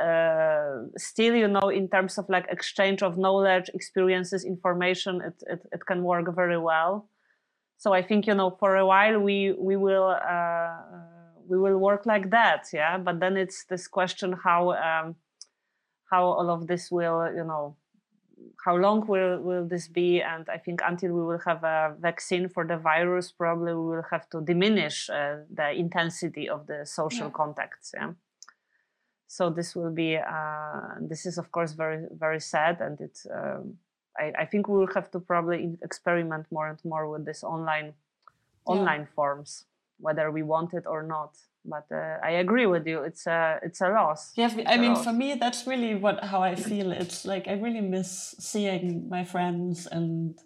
uh, 0.00 0.82
still 0.96 1.34
you 1.34 1.48
know 1.48 1.68
in 1.68 1.88
terms 1.88 2.18
of 2.18 2.28
like 2.28 2.46
exchange 2.50 3.02
of 3.02 3.16
knowledge 3.16 3.70
experiences 3.74 4.44
information 4.44 5.20
it, 5.20 5.42
it, 5.46 5.66
it 5.72 5.86
can 5.86 6.02
work 6.02 6.34
very 6.34 6.58
well. 6.58 7.08
So 7.76 7.92
i 7.92 8.02
think 8.02 8.26
you 8.26 8.34
know 8.34 8.50
for 8.50 8.76
a 8.76 8.86
while 8.86 9.18
we 9.20 9.52
we 9.52 9.76
will 9.76 10.08
uh, 10.08 10.76
we 11.48 11.58
will 11.58 11.78
work 11.78 12.06
like 12.06 12.30
that 12.30 12.68
yeah? 12.72 12.98
But 12.98 13.20
then 13.20 13.36
it's 13.36 13.64
this 13.64 13.86
question 13.86 14.32
how 14.32 14.72
um, 14.72 15.16
how 16.10 16.24
all 16.24 16.50
of 16.50 16.66
this 16.66 16.90
will 16.90 17.30
you 17.34 17.44
know 17.44 17.76
how 18.64 18.76
long 18.76 19.06
will, 19.06 19.40
will 19.40 19.66
this 19.66 19.88
be? 19.88 20.20
And 20.20 20.48
i 20.48 20.58
think 20.58 20.80
until 20.84 21.12
we 21.12 21.22
will 21.22 21.42
have 21.46 21.62
a 21.62 21.94
vaccine 22.00 22.48
for 22.48 22.66
the 22.66 22.78
virus 22.78 23.32
probably 23.32 23.74
we 23.74 23.96
will 23.96 24.06
have 24.10 24.28
to 24.30 24.40
diminish 24.40 25.10
uh, 25.10 25.36
the 25.52 25.70
intensity 25.72 26.48
of 26.48 26.66
the 26.66 26.84
social 26.84 27.26
yeah. 27.26 27.38
contacts 27.40 27.92
yeah 27.94 28.12
so 29.26 29.50
this 29.50 29.74
will 29.74 29.90
be 29.90 30.16
uh, 30.16 30.94
this 31.00 31.26
is 31.26 31.38
of 31.38 31.50
course 31.52 31.72
very 31.72 32.06
very 32.12 32.40
sad 32.40 32.80
and 32.80 33.00
it's 33.00 33.26
um, 33.32 33.74
I, 34.18 34.32
I, 34.40 34.44
think 34.44 34.68
we 34.68 34.78
will 34.78 34.94
have 34.94 35.10
to 35.10 35.20
probably 35.20 35.76
experiment 35.82 36.46
more 36.50 36.68
and 36.68 36.78
more 36.84 37.08
with 37.10 37.24
this 37.24 37.42
online 37.42 37.86
yeah. 37.86 37.92
online 38.64 39.08
forms 39.14 39.64
whether 39.98 40.30
we 40.30 40.42
want 40.42 40.74
it 40.74 40.84
or 40.86 41.02
not 41.02 41.36
but 41.64 41.86
uh, 41.90 42.18
I 42.22 42.32
agree 42.32 42.66
with 42.66 42.86
you. 42.86 43.02
It's 43.02 43.26
a 43.26 43.58
it's 43.62 43.80
a 43.80 43.88
loss. 43.88 44.32
Yeah, 44.36 44.50
I 44.66 44.76
mean, 44.76 44.94
loss. 44.94 45.04
for 45.04 45.12
me, 45.12 45.34
that's 45.34 45.66
really 45.66 45.94
what 45.94 46.22
how 46.22 46.42
I 46.42 46.54
feel. 46.54 46.92
It's 46.92 47.24
like 47.24 47.48
I 47.48 47.54
really 47.54 47.80
miss 47.80 48.34
seeing 48.38 49.08
my 49.08 49.24
friends 49.24 49.86
and 49.86 50.38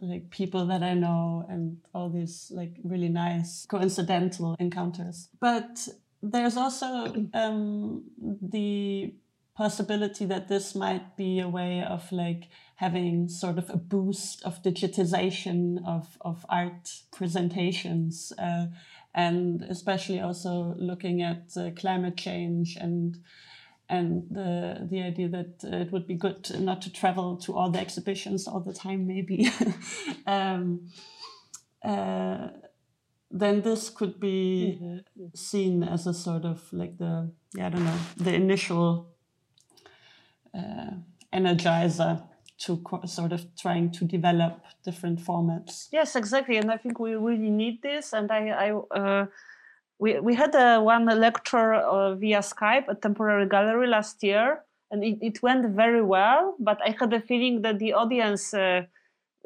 like 0.00 0.30
people 0.30 0.66
that 0.66 0.82
I 0.82 0.94
know 0.94 1.44
and 1.48 1.78
all 1.92 2.08
these 2.08 2.50
like 2.54 2.76
really 2.84 3.08
nice 3.08 3.66
coincidental 3.66 4.56
encounters. 4.58 5.28
But 5.40 5.88
there's 6.22 6.56
also 6.56 7.28
um, 7.34 8.04
the 8.42 9.14
possibility 9.56 10.24
that 10.26 10.48
this 10.48 10.74
might 10.74 11.16
be 11.16 11.40
a 11.40 11.48
way 11.48 11.82
of 11.82 12.10
like 12.12 12.48
having 12.76 13.28
sort 13.28 13.58
of 13.58 13.68
a 13.68 13.76
boost 13.76 14.42
of 14.44 14.62
digitization 14.62 15.76
of, 15.86 16.16
of 16.22 16.46
art 16.48 16.90
presentations 17.12 18.32
uh, 18.38 18.66
and 19.14 19.62
especially 19.64 20.20
also 20.20 20.74
looking 20.78 21.20
at 21.20 21.50
uh, 21.56 21.70
climate 21.76 22.16
change 22.16 22.76
and 22.76 23.18
and 23.88 24.22
the 24.30 24.86
the 24.88 25.02
idea 25.02 25.28
that 25.28 25.64
uh, 25.64 25.78
it 25.78 25.90
would 25.90 26.06
be 26.06 26.14
good 26.14 26.44
to, 26.44 26.60
not 26.60 26.80
to 26.80 26.92
travel 26.92 27.36
to 27.36 27.56
all 27.56 27.70
the 27.70 27.80
exhibitions 27.80 28.46
all 28.46 28.60
the 28.60 28.72
time 28.72 29.06
maybe. 29.06 29.50
Um, 30.26 30.88
uh, 31.84 32.48
then 33.30 33.62
this 33.62 33.90
could 33.90 34.18
be 34.18 34.78
mm-hmm, 34.80 34.94
mm-hmm. 34.94 35.26
seen 35.34 35.84
as 35.84 36.06
a 36.06 36.14
sort 36.14 36.44
of 36.44 36.60
like 36.72 36.98
the 36.98 37.30
yeah, 37.54 37.66
I 37.66 37.68
don't 37.70 37.84
know 37.84 37.98
the 38.16 38.34
initial 38.34 39.08
uh, 40.54 40.90
energizer 41.32 42.22
to 42.58 42.76
co- 42.78 43.04
sort 43.06 43.32
of 43.32 43.46
trying 43.56 43.90
to 43.92 44.04
develop 44.04 44.60
different 44.84 45.20
formats. 45.20 45.88
Yes, 45.92 46.16
exactly, 46.16 46.56
and 46.56 46.70
I 46.70 46.76
think 46.76 46.98
we 46.98 47.14
really 47.14 47.50
need 47.50 47.82
this. 47.82 48.12
And 48.12 48.30
I, 48.30 48.48
I 48.48 48.98
uh, 48.98 49.26
we 49.98 50.18
we 50.20 50.34
had 50.34 50.54
a 50.54 50.80
one 50.80 51.06
lecture 51.06 51.74
uh, 51.74 52.14
via 52.14 52.40
Skype 52.40 52.88
at 52.88 53.00
Temporary 53.00 53.48
Gallery 53.48 53.86
last 53.86 54.22
year, 54.22 54.64
and 54.90 55.04
it, 55.04 55.18
it 55.22 55.42
went 55.42 55.66
very 55.76 56.02
well. 56.02 56.56
But 56.58 56.80
I 56.84 56.96
had 56.98 57.12
a 57.12 57.20
feeling 57.20 57.62
that 57.62 57.78
the 57.78 57.92
audience 57.92 58.52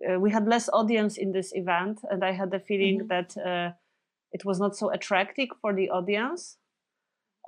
uh, 0.08 0.18
we 0.18 0.30
had 0.30 0.46
less 0.46 0.68
audience 0.72 1.16
in 1.16 1.32
this 1.32 1.52
event, 1.54 2.00
and 2.10 2.24
I 2.24 2.32
had 2.32 2.50
the 2.50 2.58
feeling 2.58 3.00
mm-hmm. 3.00 3.08
that 3.08 3.36
uh, 3.36 3.72
it 4.32 4.44
was 4.44 4.58
not 4.58 4.76
so 4.76 4.90
attractive 4.90 5.48
for 5.60 5.72
the 5.72 5.90
audience. 5.90 6.56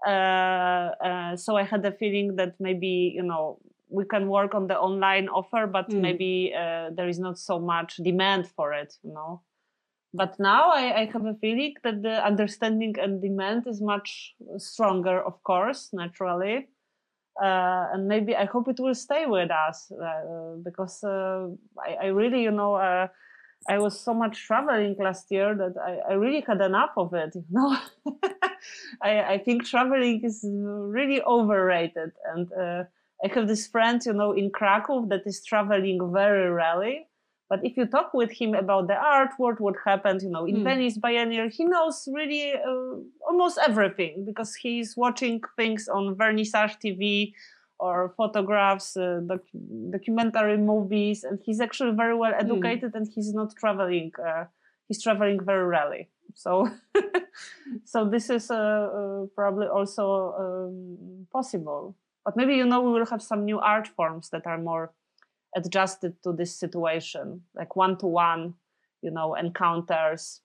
Uh, 0.06 0.11
uh, 0.11 1.37
so 1.37 1.56
I 1.56 1.64
had 1.64 1.82
the 1.82 1.92
feeling 1.92 2.37
that 2.37 2.54
maybe 2.61 3.12
you 3.14 3.22
know 3.22 3.59
we 3.88 4.04
can 4.04 4.28
work 4.28 4.54
on 4.54 4.66
the 4.66 4.78
online 4.78 5.28
offer, 5.28 5.66
but 5.66 5.88
mm. 5.88 6.00
maybe 6.00 6.52
uh, 6.56 6.90
there 6.94 7.09
is 7.09 7.18
not 7.18 7.38
so 7.38 7.59
much 7.59 7.96
demand 7.96 8.48
for 8.48 8.72
it. 8.72 8.94
You 9.02 9.12
know, 9.12 9.42
but 10.12 10.38
now 10.38 10.70
I, 10.70 11.00
I, 11.00 11.04
have 11.12 11.24
a 11.24 11.35
feeling 11.35 11.74
that 11.82 12.02
the 12.02 12.24
understanding 12.24 12.94
and 12.98 13.20
demand 13.20 13.66
is 13.66 13.80
much 13.80 14.35
stronger, 14.59 15.20
of 15.20 15.42
course, 15.42 15.90
naturally. 15.92 16.68
Uh, 17.42 17.88
and 17.92 18.09
maybe 18.09 18.35
I 18.35 18.46
hope 18.46 18.68
it 18.68 18.81
will 18.81 18.94
stay 18.94 19.27
with 19.27 19.51
us 19.51 19.92
uh, 19.92 20.57
because 20.62 21.05
uh, 21.05 21.49
I, 21.79 21.96
I, 22.03 22.07
really, 22.07 22.42
you 22.42 22.51
know, 22.51 22.77
uh, 22.77 23.09
I 23.68 23.79
was 23.79 24.01
so 24.01 24.14
much 24.14 24.46
traveling 24.46 24.96
last 24.99 25.31
year 25.31 25.55
that 25.55 25.75
I, 25.79 26.12
I 26.12 26.14
really 26.14 26.40
had 26.40 26.61
enough 26.61 26.92
of 26.96 27.12
it. 27.14 27.35
You 27.35 27.44
know, 27.51 27.77
I, 29.03 29.35
I, 29.35 29.38
think 29.38 29.64
traveling 29.64 30.25
is 30.25 30.44
really 30.49 31.20
overrated, 31.22 32.12
and 32.35 32.51
uh, 32.53 32.85
I 33.22 33.35
have 33.35 33.49
this 33.49 33.66
friend, 33.66 34.01
you 34.05 34.14
know, 34.14 34.33
in 34.33 34.51
Krakow 34.51 35.07
that 35.09 35.22
is 35.27 35.44
traveling 35.44 36.12
very 36.12 36.51
rarely 36.51 37.07
but 37.48 37.64
if 37.64 37.76
you 37.76 37.87
talk 37.87 38.12
with 38.12 38.32
him 38.32 38.54
about 38.54 38.88
the 38.88 38.94
artwork, 38.94 39.61
what 39.61 39.76
happened, 39.85 40.22
you 40.22 40.30
know, 40.30 40.46
in 40.46 40.56
mm. 40.56 40.64
Venice 40.64 40.98
Biennial, 40.98 41.48
he 41.48 41.64
knows 41.64 42.09
really 42.12 42.52
uh, 42.54 42.96
almost 43.26 43.59
everything 43.64 44.24
because 44.24 44.54
he's 44.56 44.96
watching 44.96 45.40
things 45.56 45.88
on 45.88 46.16
Vernissage 46.16 46.76
TV 46.85 47.32
or 47.78 48.14
photographs, 48.16 48.96
uh, 48.96 49.20
doc- 49.26 49.52
documentary 49.90 50.56
movies, 50.56 51.22
and 51.22 51.38
he's 51.44 51.61
actually 51.61 51.94
very 51.94 52.16
well 52.16 52.32
hmm. 52.32 52.40
educated 52.40 52.92
mm. 52.92 52.96
and 52.96 53.09
he's 53.14 53.32
not 53.32 53.54
traveling. 53.54 54.11
Uh, 54.18 54.44
he's 54.88 55.00
traveling 55.02 55.38
very 55.44 55.66
rarely. 55.66 56.09
So, 56.35 56.68
so 57.85 58.09
this 58.09 58.28
is 58.28 58.50
uh, 58.50 58.54
uh, 58.56 59.26
probably 59.37 59.68
also 59.68 60.35
um, 60.38 61.26
possible. 61.32 61.96
But 62.24 62.37
maybe 62.37 62.54
you 62.56 62.66
know 62.66 62.80
we 62.80 62.90
will 62.90 63.06
have 63.06 63.22
some 63.22 63.44
new 63.44 63.61
art 63.61 63.87
forms 63.87 64.30
that 64.30 64.46
are 64.46 64.59
more 64.59 64.92
adjusted 65.56 66.22
to 66.22 66.32
this 66.32 66.54
situation, 66.54 67.42
like 67.54 67.74
one 67.74 67.96
to 67.98 68.06
one, 68.06 68.54
you 69.02 69.10
know, 69.10 69.34
encounters. 69.34 70.42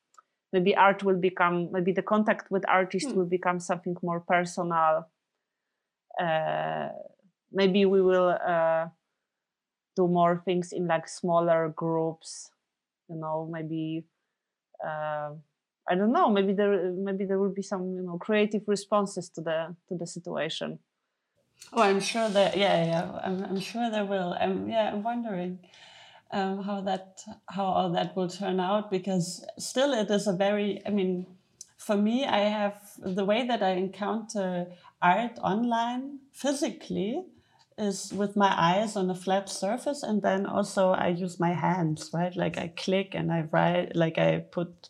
Maybe 0.54 0.76
art 0.76 1.04
will 1.04 1.18
become, 1.18 1.70
maybe 1.72 1.92
the 1.92 2.02
contact 2.02 2.50
with 2.50 2.64
artists 2.68 3.12
hmm. 3.12 3.18
will 3.18 3.26
become 3.26 3.60
something 3.60 3.96
more 4.02 4.22
personal. 4.22 5.08
Uh, 6.20 6.90
maybe 7.52 7.86
we 7.86 8.02
will 8.02 8.38
uh, 8.46 8.88
do 9.96 10.08
more 10.08 10.42
things 10.44 10.72
in 10.72 10.88
like 10.88 11.08
smaller 11.08 11.74
groups, 11.76 12.52
you 13.10 13.18
know, 13.18 13.50
maybe. 13.52 14.06
Uh, 14.84 15.32
I 15.90 15.96
don't 15.96 16.14
know. 16.14 16.30
Maybe 16.30 16.54
there, 16.54 16.92
maybe 16.92 17.26
there 17.26 17.40
will 17.40 17.54
be 17.54 17.64
some, 17.64 17.96
you 17.96 18.04
know, 18.04 18.18
creative 18.18 18.62
responses 18.68 19.30
to 19.30 19.42
the 19.42 19.76
to 19.90 19.98
the 19.98 20.06
situation. 20.06 20.80
Oh, 21.74 21.82
I'm 21.82 22.02
sure 22.02 22.30
that 22.30 22.58
yeah, 22.58 22.86
yeah. 22.86 23.20
I'm, 23.24 23.44
I'm 23.44 23.60
sure 23.60 23.90
there 23.90 24.06
will. 24.06 24.36
I'm 24.40 24.70
yeah. 24.70 24.92
I'm 24.92 25.04
wondering 25.04 25.60
um, 26.32 26.64
how 26.64 26.82
that 26.82 27.24
how 27.48 27.66
all 27.66 27.92
that 27.92 28.16
will 28.16 28.28
turn 28.28 28.60
out 28.60 28.92
because 28.92 29.46
still 29.58 29.94
it 29.94 30.10
is 30.10 30.28
a 30.28 30.34
very. 30.34 30.82
I 30.86 30.90
mean, 30.90 31.26
for 31.78 31.96
me, 31.96 32.26
I 32.26 32.40
have 32.40 32.76
the 32.98 33.26
way 33.26 33.48
that 33.48 33.64
I 33.64 33.72
encounter 33.72 34.68
art 35.02 35.40
online 35.42 36.20
physically 36.32 37.24
is 37.78 38.14
with 38.14 38.36
my 38.36 38.54
eyes 38.56 38.96
on 38.96 39.10
a 39.10 39.16
flat 39.16 39.50
surface 39.50 40.04
and 40.04 40.22
then 40.22 40.46
also 40.46 40.90
i 40.92 41.08
use 41.08 41.40
my 41.40 41.54
hands 41.54 42.12
right 42.14 42.36
like 42.36 42.58
i 42.58 42.68
click 42.76 43.16
and 43.16 43.32
i 43.32 43.42
write 43.52 43.96
like 43.96 44.18
i 44.18 44.38
put 44.52 44.90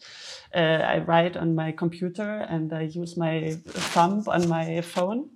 uh, 0.56 0.60
i 0.60 0.98
write 0.98 1.38
on 1.38 1.56
my 1.56 1.72
computer 1.72 2.46
and 2.50 2.74
i 2.74 2.82
use 2.82 3.16
my 3.16 3.56
thumb 3.68 4.24
on 4.28 4.48
my 4.50 4.82
phone 4.82 5.30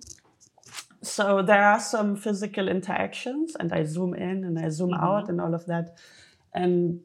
so 1.06 1.42
there 1.42 1.62
are 1.62 1.80
some 1.80 2.16
physical 2.16 2.68
interactions 2.68 3.56
and 3.58 3.72
i 3.72 3.84
zoom 3.84 4.14
in 4.14 4.44
and 4.44 4.58
i 4.58 4.68
zoom 4.68 4.90
mm-hmm. 4.90 5.04
out 5.04 5.28
and 5.28 5.40
all 5.40 5.54
of 5.54 5.64
that 5.66 5.96
and 6.54 7.00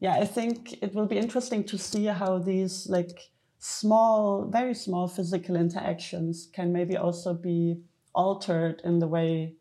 yeah 0.00 0.14
i 0.14 0.24
think 0.24 0.82
it 0.82 0.94
will 0.94 1.06
be 1.06 1.18
interesting 1.18 1.62
to 1.62 1.78
see 1.78 2.06
how 2.06 2.38
these 2.38 2.86
like 2.88 3.30
small 3.58 4.46
very 4.46 4.74
small 4.74 5.08
physical 5.08 5.56
interactions 5.56 6.48
can 6.52 6.72
maybe 6.72 6.96
also 6.96 7.32
be 7.34 7.76
altered 8.14 8.80
in 8.84 8.98
the 8.98 9.08
way 9.08 9.54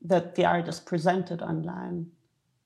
that 0.00 0.34
the 0.34 0.44
art 0.44 0.68
is 0.68 0.80
presented 0.80 1.42
online 1.42 2.06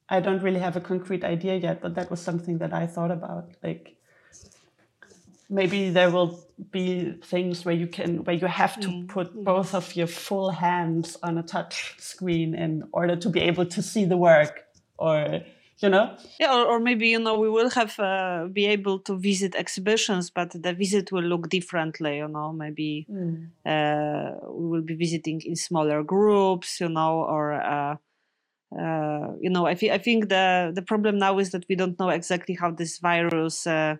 i 0.08 0.20
don't 0.20 0.42
really 0.42 0.60
have 0.60 0.76
a 0.76 0.80
concrete 0.80 1.24
idea 1.24 1.56
yet 1.56 1.80
but 1.80 1.94
that 1.94 2.10
was 2.10 2.20
something 2.20 2.58
that 2.58 2.72
i 2.72 2.86
thought 2.86 3.10
about 3.10 3.50
like 3.62 3.96
maybe 5.52 5.90
there 5.90 6.10
will 6.10 6.42
be 6.70 7.12
things 7.24 7.64
where 7.64 7.74
you 7.74 7.86
can 7.86 8.24
where 8.24 8.36
you 8.36 8.46
have 8.46 8.80
to 8.80 8.88
mm. 8.88 9.08
put 9.08 9.28
both 9.44 9.74
of 9.74 9.94
your 9.94 10.06
full 10.06 10.50
hands 10.50 11.18
on 11.22 11.36
a 11.38 11.42
touch 11.42 11.94
screen 11.98 12.54
in 12.54 12.84
order 12.92 13.16
to 13.16 13.28
be 13.28 13.40
able 13.40 13.66
to 13.66 13.82
see 13.82 14.04
the 14.04 14.16
work 14.16 14.64
or 14.96 15.42
you 15.78 15.88
know 15.88 16.16
yeah 16.40 16.54
or, 16.54 16.64
or 16.64 16.80
maybe 16.80 17.08
you 17.08 17.18
know 17.18 17.38
we 17.38 17.50
will 17.50 17.70
have 17.70 17.98
uh, 17.98 18.46
be 18.52 18.66
able 18.66 18.98
to 18.98 19.16
visit 19.16 19.54
exhibitions 19.54 20.30
but 20.30 20.50
the 20.50 20.72
visit 20.72 21.12
will 21.12 21.24
look 21.24 21.48
differently 21.48 22.16
you 22.18 22.28
know 22.28 22.52
maybe 22.52 23.06
mm. 23.10 23.46
uh, 23.66 24.36
we 24.48 24.68
will 24.68 24.82
be 24.82 24.94
visiting 24.94 25.40
in 25.44 25.56
smaller 25.56 26.02
groups 26.02 26.80
you 26.80 26.88
know 26.88 27.24
or 27.34 27.52
uh, 27.52 27.96
uh 28.78 29.28
you 29.40 29.50
know 29.50 29.66
I, 29.66 29.74
th- 29.74 29.92
I 29.92 29.98
think 29.98 30.28
the 30.30 30.72
the 30.74 30.82
problem 30.82 31.18
now 31.18 31.38
is 31.38 31.50
that 31.50 31.66
we 31.68 31.74
don't 31.74 31.98
know 31.98 32.08
exactly 32.08 32.54
how 32.54 32.70
this 32.70 32.98
virus 32.98 33.66
uh, 33.66 33.96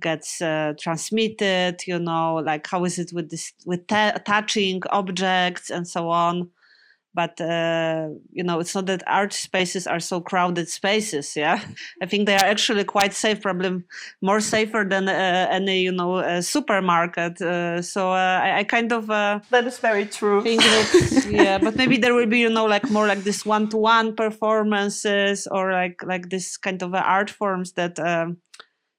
gets 0.00 0.42
uh, 0.42 0.74
transmitted 0.78 1.80
you 1.86 1.98
know 1.98 2.36
like 2.44 2.66
how 2.66 2.84
is 2.84 2.98
it 2.98 3.12
with 3.12 3.30
this 3.30 3.52
with 3.64 3.86
t- 3.86 4.20
touching 4.24 4.82
objects 4.90 5.70
and 5.70 5.86
so 5.86 6.08
on. 6.08 6.50
But 7.16 7.40
uh, 7.40 8.08
you 8.32 8.42
know 8.42 8.58
it's 8.58 8.74
not 8.74 8.86
that 8.86 9.04
art 9.06 9.32
spaces 9.32 9.86
are 9.86 10.00
so 10.00 10.20
crowded 10.20 10.68
spaces 10.68 11.36
yeah? 11.36 11.64
I 12.02 12.06
think 12.06 12.26
they 12.26 12.34
are 12.34 12.44
actually 12.44 12.82
quite 12.82 13.14
safe 13.14 13.40
probably 13.40 13.84
more 14.20 14.40
safer 14.40 14.84
than 14.84 15.08
uh, 15.08 15.46
any 15.48 15.82
you 15.82 15.92
know 15.92 16.40
supermarket 16.40 17.40
uh, 17.40 17.82
so 17.82 18.10
uh, 18.10 18.40
I, 18.42 18.58
I, 18.58 18.64
kind 18.64 18.92
of 18.92 19.10
uh, 19.10 19.38
that 19.50 19.64
is 19.64 19.78
very 19.78 20.06
true. 20.06 20.42
that, 20.42 21.26
yeah 21.30 21.58
but 21.58 21.76
maybe 21.76 21.98
there 21.98 22.14
will 22.14 22.26
be 22.26 22.40
you 22.40 22.50
know 22.50 22.66
like 22.66 22.90
more 22.90 23.06
like 23.06 23.22
this 23.22 23.46
one-to-one 23.46 24.16
performances 24.16 25.46
or 25.46 25.70
like 25.70 26.02
like 26.02 26.30
this 26.30 26.56
kind 26.56 26.82
of 26.82 26.94
art 26.94 27.30
forms 27.30 27.74
that 27.74 27.96
um, 28.00 28.38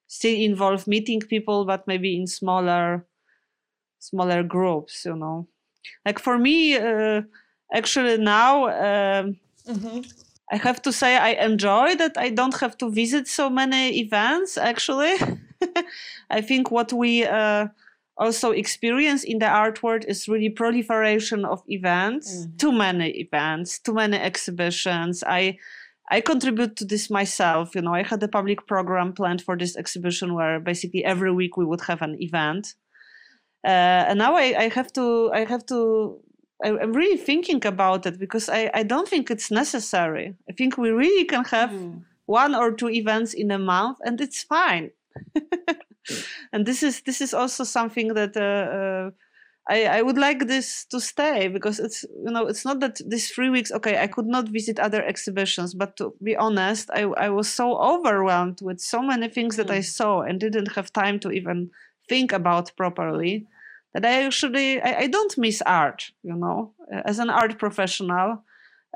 still 0.06 0.34
involve 0.34 0.86
meeting 0.86 1.20
people 1.20 1.64
but 1.64 1.86
maybe 1.86 2.16
in 2.16 2.26
smaller 2.26 3.06
smaller 3.98 4.42
groups 4.42 5.04
you 5.04 5.16
know 5.16 5.46
like 6.04 6.18
for 6.18 6.38
me 6.38 6.76
uh, 6.76 7.22
actually 7.74 8.16
now 8.18 8.66
um, 8.66 9.36
mm-hmm. 9.68 10.00
i 10.50 10.56
have 10.56 10.80
to 10.80 10.92
say 10.92 11.16
i 11.16 11.30
enjoy 11.30 11.94
that 11.96 12.16
i 12.16 12.28
don't 12.30 12.60
have 12.60 12.76
to 12.78 12.90
visit 12.90 13.26
so 13.26 13.50
many 13.50 13.98
events 13.98 14.56
actually 14.56 15.14
i 16.30 16.40
think 16.40 16.70
what 16.70 16.92
we 16.92 17.24
uh, 17.24 17.66
also 18.18 18.50
experience 18.50 19.24
in 19.24 19.38
the 19.38 19.48
art 19.48 19.82
world 19.82 20.04
is 20.08 20.28
really 20.28 20.48
proliferation 20.48 21.44
of 21.44 21.62
events 21.68 22.32
mm-hmm. 22.32 22.56
too 22.56 22.72
many 22.72 23.10
events 23.18 23.78
too 23.78 23.94
many 23.94 24.16
exhibitions 24.16 25.24
i 25.26 25.58
I 26.08 26.20
contribute 26.20 26.76
to 26.76 26.84
this 26.84 27.10
myself. 27.10 27.74
You 27.74 27.82
know, 27.82 27.94
I 27.94 28.02
had 28.02 28.22
a 28.22 28.28
public 28.28 28.66
program 28.66 29.12
planned 29.12 29.42
for 29.42 29.56
this 29.56 29.76
exhibition 29.76 30.34
where 30.34 30.60
basically 30.60 31.04
every 31.04 31.32
week 31.32 31.56
we 31.56 31.64
would 31.64 31.80
have 31.82 32.02
an 32.02 32.16
event. 32.20 32.74
Uh, 33.64 34.06
and 34.08 34.18
now 34.18 34.36
I, 34.36 34.54
I, 34.56 34.68
have 34.68 34.92
to, 34.92 35.30
I 35.32 35.44
have 35.44 35.66
to, 35.66 36.20
I, 36.64 36.68
am 36.68 36.92
really 36.92 37.16
thinking 37.16 37.66
about 37.66 38.06
it 38.06 38.18
because 38.20 38.48
I, 38.48 38.70
I 38.72 38.84
don't 38.84 39.08
think 39.08 39.30
it's 39.30 39.50
necessary. 39.50 40.36
I 40.48 40.52
think 40.52 40.78
we 40.78 40.90
really 40.90 41.24
can 41.24 41.44
have 41.46 41.70
mm. 41.70 42.02
one 42.26 42.54
or 42.54 42.70
two 42.70 42.90
events 42.90 43.34
in 43.34 43.50
a 43.50 43.58
month 43.58 43.98
and 44.04 44.20
it's 44.20 44.44
fine. 44.44 44.92
and 46.52 46.64
this 46.64 46.84
is, 46.84 47.00
this 47.00 47.20
is 47.20 47.34
also 47.34 47.64
something 47.64 48.14
that, 48.14 48.36
uh, 48.36 49.10
uh, 49.10 49.10
I, 49.68 49.84
I 49.84 50.02
would 50.02 50.18
like 50.18 50.46
this 50.46 50.84
to 50.86 51.00
stay 51.00 51.48
because 51.48 51.80
it's 51.80 52.04
you 52.24 52.30
know 52.30 52.46
it's 52.46 52.64
not 52.64 52.80
that 52.80 53.00
these 53.04 53.30
three 53.30 53.50
weeks 53.50 53.72
okay 53.72 54.00
I 54.00 54.06
could 54.06 54.26
not 54.26 54.48
visit 54.48 54.78
other 54.78 55.04
exhibitions 55.04 55.74
but 55.74 55.96
to 55.96 56.14
be 56.22 56.36
honest 56.36 56.88
I, 56.92 57.02
I 57.02 57.30
was 57.30 57.48
so 57.48 57.76
overwhelmed 57.76 58.60
with 58.62 58.80
so 58.80 59.02
many 59.02 59.28
things 59.28 59.56
that 59.56 59.66
mm. 59.68 59.74
I 59.74 59.80
saw 59.80 60.20
and 60.22 60.38
didn't 60.38 60.72
have 60.76 60.92
time 60.92 61.18
to 61.20 61.32
even 61.32 61.70
think 62.08 62.32
about 62.32 62.76
properly 62.76 63.46
that 63.92 64.04
I 64.04 64.22
actually 64.24 64.80
I, 64.80 65.00
I 65.00 65.06
don't 65.08 65.36
miss 65.36 65.62
art 65.62 66.12
you 66.22 66.34
know 66.34 66.72
as 67.04 67.18
an 67.18 67.30
art 67.30 67.58
professional 67.58 68.44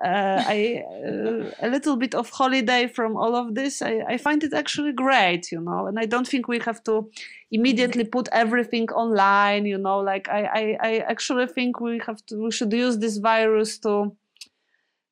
uh, 0.04 0.42
I 0.46 0.82
uh, 1.04 1.50
a 1.60 1.68
little 1.68 1.96
bit 1.96 2.14
of 2.14 2.30
holiday 2.30 2.86
from 2.86 3.16
all 3.16 3.36
of 3.36 3.54
this. 3.54 3.82
I, 3.82 4.02
I, 4.08 4.16
find 4.16 4.42
it 4.42 4.54
actually 4.54 4.92
great, 4.92 5.52
you 5.52 5.60
know, 5.60 5.86
and 5.86 5.98
I 5.98 6.06
don't 6.06 6.26
think 6.26 6.48
we 6.48 6.58
have 6.60 6.82
to 6.84 7.10
immediately 7.50 8.04
put 8.04 8.28
everything 8.32 8.88
online, 8.92 9.66
you 9.66 9.76
know. 9.76 9.98
Like 9.98 10.28
I, 10.30 10.42
I, 10.42 10.78
I 10.80 10.98
actually 11.00 11.48
think 11.48 11.80
we 11.80 12.00
have 12.06 12.24
to 12.26 12.36
we 12.44 12.50
should 12.50 12.72
use 12.72 12.98
this 12.98 13.18
virus 13.18 13.78
to 13.80 14.16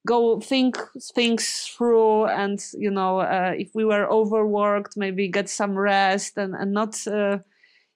go 0.07 0.41
think 0.41 0.79
things 1.15 1.71
through 1.77 2.25
and 2.27 2.65
you 2.73 2.91
know 2.91 3.21
uh, 3.21 3.53
if 3.59 3.69
we 3.75 3.85
were 3.85 4.11
overworked 4.11 4.97
maybe 4.97 5.29
get 5.29 5.51
some 5.51 5.77
rest 5.77 6.39
and, 6.39 6.55
and 6.55 6.73
not 6.73 7.07
uh, 7.07 7.37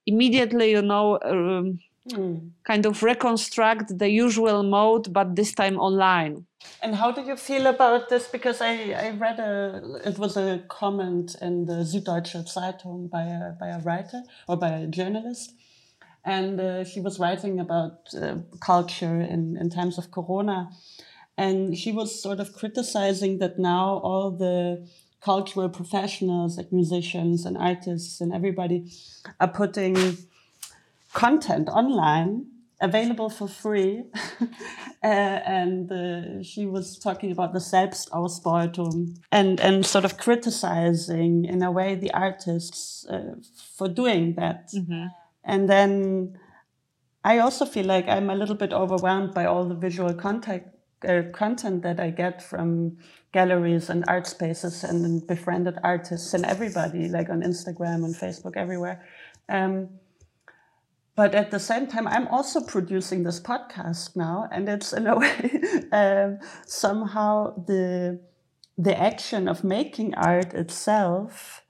immediately 0.07 0.73
you 0.73 0.83
know 0.83 1.19
um, 1.25 1.79
mm. 2.11 2.51
kind 2.65 2.87
of 2.87 3.03
reconstruct 3.03 3.99
the 3.99 4.09
usual 4.09 4.63
mode, 4.63 5.13
but 5.13 5.37
this 5.37 5.53
time 5.53 5.79
online. 5.79 6.47
And 6.81 6.95
how 6.95 7.11
do 7.13 7.23
you 7.23 7.37
feel 7.37 7.67
about 7.67 8.09
this? 8.09 8.29
Because 8.29 8.61
I, 8.61 8.93
I 8.93 9.11
read 9.11 9.39
a, 9.41 10.01
it 10.05 10.19
was 10.19 10.37
a 10.37 10.63
comment 10.69 11.37
in 11.41 11.67
the 11.67 11.85
Süddeutsche 11.85 12.45
Zeitung 12.47 13.11
by 13.11 13.23
a, 13.23 13.53
by 13.59 13.69
a 13.69 13.81
writer 13.81 14.23
or 14.49 14.57
by 14.57 14.71
a 14.71 14.87
journalist. 14.87 15.55
And 16.25 16.61
uh, 16.61 16.85
she 16.85 17.01
was 17.01 17.19
writing 17.19 17.59
about 17.59 18.15
uh, 18.15 18.37
culture 18.61 19.21
in, 19.21 19.57
in 19.57 19.71
times 19.71 19.99
of 19.99 20.13
Corona. 20.13 20.71
And 21.37 21.77
she 21.77 21.91
was 21.91 22.23
sort 22.23 22.39
of 22.39 22.53
criticizing 22.53 23.39
that 23.39 23.59
now 23.59 24.01
all 24.05 24.31
the 24.31 24.87
cultural 25.21 25.69
professionals, 25.69 26.57
like 26.57 26.73
musicians 26.73 27.45
and 27.45 27.57
artists 27.57 28.21
and 28.21 28.33
everybody, 28.33 28.93
are 29.41 29.49
putting 29.49 30.17
content 31.13 31.69
online 31.69 32.47
available 32.83 33.31
for 33.31 33.49
free. 33.49 34.03
uh, 34.41 35.07
and 35.07 35.91
uh, 35.91 36.43
she 36.43 36.67
was 36.67 36.99
talking 36.99 37.31
about 37.31 37.53
the 37.53 37.61
Selbstausbeutung 37.61 39.17
and, 39.31 39.61
and 39.61 39.87
sort 39.87 40.05
of 40.05 40.19
criticizing, 40.19 41.45
in 41.45 41.63
a 41.63 41.71
way, 41.71 41.95
the 41.95 42.13
artists 42.13 43.07
uh, 43.07 43.37
for 43.77 43.89
doing 43.89 44.35
that. 44.35 44.71
Mm-hmm. 44.75 45.07
And 45.45 45.71
then 45.71 46.39
I 47.25 47.39
also 47.39 47.65
feel 47.65 47.87
like 47.87 48.09
I'm 48.09 48.29
a 48.31 48.35
little 48.35 48.57
bit 48.57 48.73
overwhelmed 48.73 49.33
by 49.33 49.47
all 49.47 49.65
the 49.65 49.77
visual 49.77 50.13
contact, 50.15 50.69
uh, 51.09 51.23
content 51.33 51.83
that 51.83 52.01
I 52.01 52.11
get 52.11 52.43
from 52.43 52.99
galleries 53.33 53.89
and 53.91 54.05
art 54.09 54.27
spaces 54.27 54.85
and 54.85 55.27
befriended 55.27 55.79
artists 55.83 56.35
and 56.35 56.45
everybody, 56.45 57.09
like 57.09 57.31
on 57.31 57.43
Instagram 57.43 58.05
and 58.05 58.15
Facebook, 58.15 58.57
everywhere. 58.57 59.05
Um, 59.49 59.89
but 61.15 61.35
at 61.35 61.51
the 61.51 61.59
same 61.61 61.87
time, 61.87 62.09
I'm 62.09 62.27
also 62.29 62.61
producing 62.61 63.23
this 63.23 63.41
podcast 63.41 64.17
now, 64.17 64.49
and 64.51 64.69
it's 64.69 64.93
in 64.93 65.07
a 65.07 65.19
way 65.23 65.61
um, 65.93 66.39
somehow 66.67 67.55
the 67.67 68.21
the 68.79 68.99
action 68.99 69.49
of 69.49 69.63
making 69.63 70.15
art 70.15 70.55
itself 70.55 71.63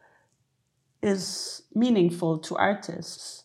is 1.03 1.63
meaningful 1.75 2.39
to 2.39 2.57
artists. 2.57 3.45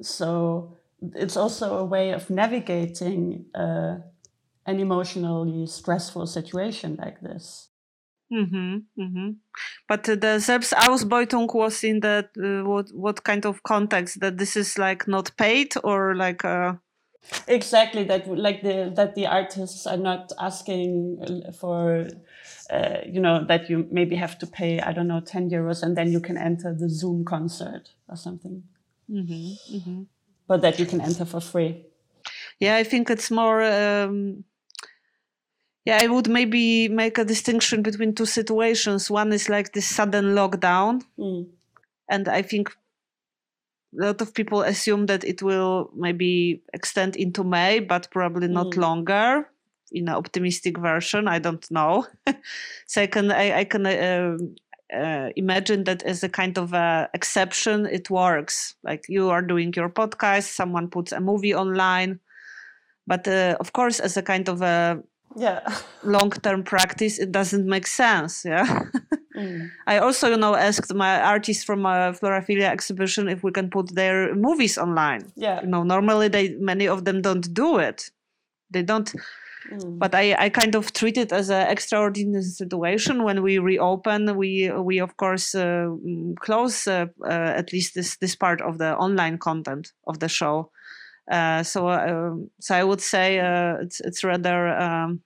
So 0.00 0.76
it's 1.14 1.36
also 1.36 1.78
a 1.78 1.84
way 1.84 2.10
of 2.10 2.30
navigating 2.30 3.46
uh, 3.54 3.96
an 4.66 4.80
emotionally 4.80 5.66
stressful 5.66 6.26
situation 6.26 6.96
like 7.00 7.20
this. 7.20 7.68
Mm-hmm, 8.32 8.76
mm-hmm. 8.98 9.30
But 9.88 10.04
the 10.04 10.16
Selbstausbeutung 10.16 11.54
was 11.54 11.84
in 11.84 12.00
that 12.00 12.30
uh, 12.36 12.68
what 12.68 12.90
what 12.92 13.22
kind 13.22 13.46
of 13.46 13.62
context 13.62 14.20
that 14.20 14.36
this 14.38 14.56
is 14.56 14.78
like 14.78 15.06
not 15.06 15.30
paid 15.36 15.74
or 15.84 16.14
like 16.16 16.44
uh... 16.44 16.74
exactly 17.46 18.02
that 18.04 18.26
like 18.26 18.62
the 18.62 18.92
that 18.96 19.14
the 19.14 19.26
artists 19.26 19.86
are 19.86 19.96
not 19.96 20.32
asking 20.40 21.42
for 21.58 22.08
uh, 22.70 22.98
you 23.06 23.20
know 23.20 23.44
that 23.44 23.70
you 23.70 23.86
maybe 23.92 24.16
have 24.16 24.36
to 24.40 24.46
pay 24.46 24.80
I 24.80 24.92
don't 24.92 25.08
know 25.08 25.20
ten 25.20 25.48
euros 25.48 25.84
and 25.84 25.96
then 25.96 26.10
you 26.10 26.20
can 26.20 26.36
enter 26.36 26.74
the 26.74 26.88
Zoom 26.88 27.24
concert 27.24 27.90
or 28.08 28.16
something. 28.16 28.64
Mm-hmm, 29.08 29.76
mm-hmm. 29.76 30.02
but 30.48 30.62
that 30.62 30.80
you 30.80 30.86
can 30.86 31.00
enter 31.00 31.24
for 31.24 31.40
free. 31.40 31.86
Yeah, 32.58 32.74
I 32.74 32.82
think 32.82 33.08
it's 33.08 33.30
more. 33.30 33.62
Um 33.62 34.44
yeah, 35.86 36.00
I 36.02 36.08
would 36.08 36.28
maybe 36.28 36.88
make 36.88 37.16
a 37.16 37.24
distinction 37.24 37.82
between 37.82 38.12
two 38.12 38.26
situations. 38.26 39.08
One 39.08 39.32
is 39.32 39.48
like 39.48 39.72
this 39.72 39.86
sudden 39.86 40.34
lockdown. 40.34 41.04
Mm. 41.16 41.46
And 42.10 42.28
I 42.28 42.42
think 42.42 42.70
a 43.96 44.06
lot 44.06 44.20
of 44.20 44.34
people 44.34 44.62
assume 44.62 45.06
that 45.06 45.22
it 45.22 45.42
will 45.42 45.90
maybe 45.94 46.60
extend 46.74 47.14
into 47.14 47.44
May, 47.44 47.78
but 47.78 48.10
probably 48.10 48.48
not 48.48 48.72
mm. 48.72 48.78
longer 48.78 49.48
in 49.92 50.08
an 50.08 50.16
optimistic 50.16 50.76
version. 50.76 51.28
I 51.28 51.38
don't 51.38 51.70
know. 51.70 52.04
Second, 52.86 53.32
I, 53.32 53.60
I 53.60 53.64
can 53.64 53.86
uh, 53.86 54.36
uh, 54.92 55.30
imagine 55.36 55.84
that 55.84 56.02
as 56.02 56.24
a 56.24 56.28
kind 56.28 56.58
of 56.58 56.72
a 56.72 57.08
exception, 57.14 57.86
it 57.86 58.10
works. 58.10 58.74
Like 58.82 59.04
you 59.08 59.30
are 59.30 59.42
doing 59.42 59.72
your 59.76 59.88
podcast, 59.88 60.52
someone 60.52 60.88
puts 60.88 61.12
a 61.12 61.20
movie 61.20 61.54
online. 61.54 62.18
But 63.06 63.28
uh, 63.28 63.56
of 63.60 63.72
course, 63.72 64.00
as 64.00 64.16
a 64.16 64.22
kind 64.22 64.48
of 64.48 64.62
a 64.62 65.00
yeah. 65.36 65.60
long-term 66.02 66.62
practice 66.64 67.18
it 67.18 67.30
doesn't 67.30 67.66
make 67.66 67.86
sense 67.86 68.44
yeah. 68.44 68.82
Mm. 69.36 69.70
i 69.86 69.98
also 69.98 70.30
you 70.30 70.36
know 70.38 70.54
asked 70.54 70.94
my 70.94 71.20
artists 71.20 71.62
from 71.62 71.84
a 71.84 72.14
floraphilia 72.18 72.70
exhibition 72.70 73.28
if 73.28 73.42
we 73.44 73.52
can 73.52 73.68
put 73.68 73.94
their 73.94 74.34
movies 74.34 74.78
online. 74.78 75.30
Yeah. 75.36 75.60
You 75.60 75.66
know 75.66 75.82
normally 75.82 76.28
they 76.28 76.54
many 76.58 76.88
of 76.88 77.04
them 77.04 77.20
don't 77.20 77.52
do 77.52 77.76
it. 77.76 78.10
They 78.70 78.82
don't. 78.82 79.12
Mm. 79.70 79.98
but 79.98 80.14
i 80.14 80.34
i 80.38 80.48
kind 80.48 80.74
of 80.76 80.92
treat 80.92 81.18
it 81.18 81.32
as 81.32 81.50
an 81.50 81.68
extraordinary 81.68 82.44
situation. 82.44 83.24
When 83.24 83.42
we 83.42 83.58
reopen 83.58 84.36
we 84.38 84.70
we 84.70 85.00
of 85.00 85.18
course 85.18 85.54
uh, 85.54 85.88
mm, 85.90 86.34
close 86.36 86.86
uh, 86.86 87.06
uh, 87.22 87.52
at 87.60 87.72
least 87.74 87.94
this 87.94 88.16
this 88.16 88.36
part 88.36 88.62
of 88.62 88.78
the 88.78 88.96
online 88.96 89.36
content 89.36 89.92
of 90.06 90.18
the 90.18 90.28
show. 90.28 90.70
Uh, 91.30 91.62
so, 91.64 91.88
uh, 91.88 92.36
so 92.60 92.74
I 92.74 92.84
would 92.84 93.00
say 93.00 93.40
uh, 93.40 93.78
it's 93.82 94.00
it's 94.00 94.22
rather 94.22 94.68
um, 94.68 95.22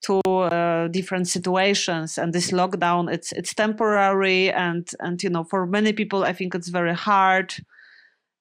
two 0.00 0.20
uh, 0.26 0.88
different 0.88 1.28
situations, 1.28 2.18
and 2.18 2.32
this 2.32 2.50
lockdown 2.50 3.12
it's 3.12 3.32
it's 3.32 3.54
temporary, 3.54 4.50
and 4.50 4.88
and 5.00 5.22
you 5.22 5.30
know 5.30 5.44
for 5.44 5.66
many 5.66 5.92
people 5.92 6.24
I 6.24 6.32
think 6.32 6.54
it's 6.54 6.68
very 6.68 6.94
hard. 6.94 7.54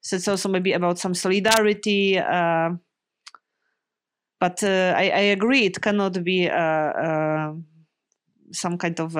So 0.01 0.15
it's 0.15 0.27
also 0.27 0.49
maybe 0.49 0.73
about 0.73 0.99
some 0.99 1.13
solidarity. 1.13 2.17
Uh, 2.17 2.71
but 4.39 4.63
I, 4.63 5.09
I, 5.09 5.21
agree, 5.33 5.65
it 5.65 5.81
cannot 5.81 6.23
be 6.23 6.47
some 6.47 7.65
kind 8.77 8.99
of 8.99 9.15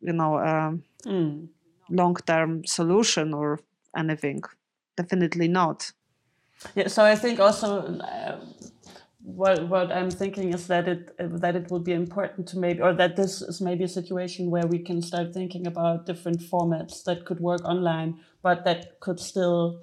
you 0.00 0.12
know 0.12 0.80
mm. 1.06 1.48
long-term 1.90 2.64
solution 2.64 3.34
or 3.34 3.60
anything. 3.96 4.42
Definitely 4.96 5.48
not. 5.48 5.92
Yeah, 6.74 6.88
so 6.88 7.04
I 7.04 7.16
think 7.16 7.40
also 7.40 7.98
uh, 7.98 8.40
what 9.24 9.68
what 9.68 9.90
I'm 9.90 10.10
thinking 10.10 10.52
is 10.52 10.66
that 10.66 10.86
it 10.86 11.16
that 11.18 11.56
it 11.56 11.70
will 11.70 11.80
be 11.80 11.92
important 11.92 12.46
to 12.48 12.58
maybe 12.58 12.82
or 12.82 12.92
that 12.92 13.16
this 13.16 13.40
is 13.40 13.60
maybe 13.60 13.84
a 13.84 13.88
situation 13.88 14.50
where 14.50 14.66
we 14.66 14.78
can 14.78 15.00
start 15.00 15.32
thinking 15.32 15.66
about 15.66 16.04
different 16.04 16.40
formats 16.40 17.02
that 17.04 17.24
could 17.24 17.40
work 17.40 17.64
online, 17.64 18.20
but 18.42 18.64
that 18.66 19.00
could 19.00 19.18
still 19.18 19.80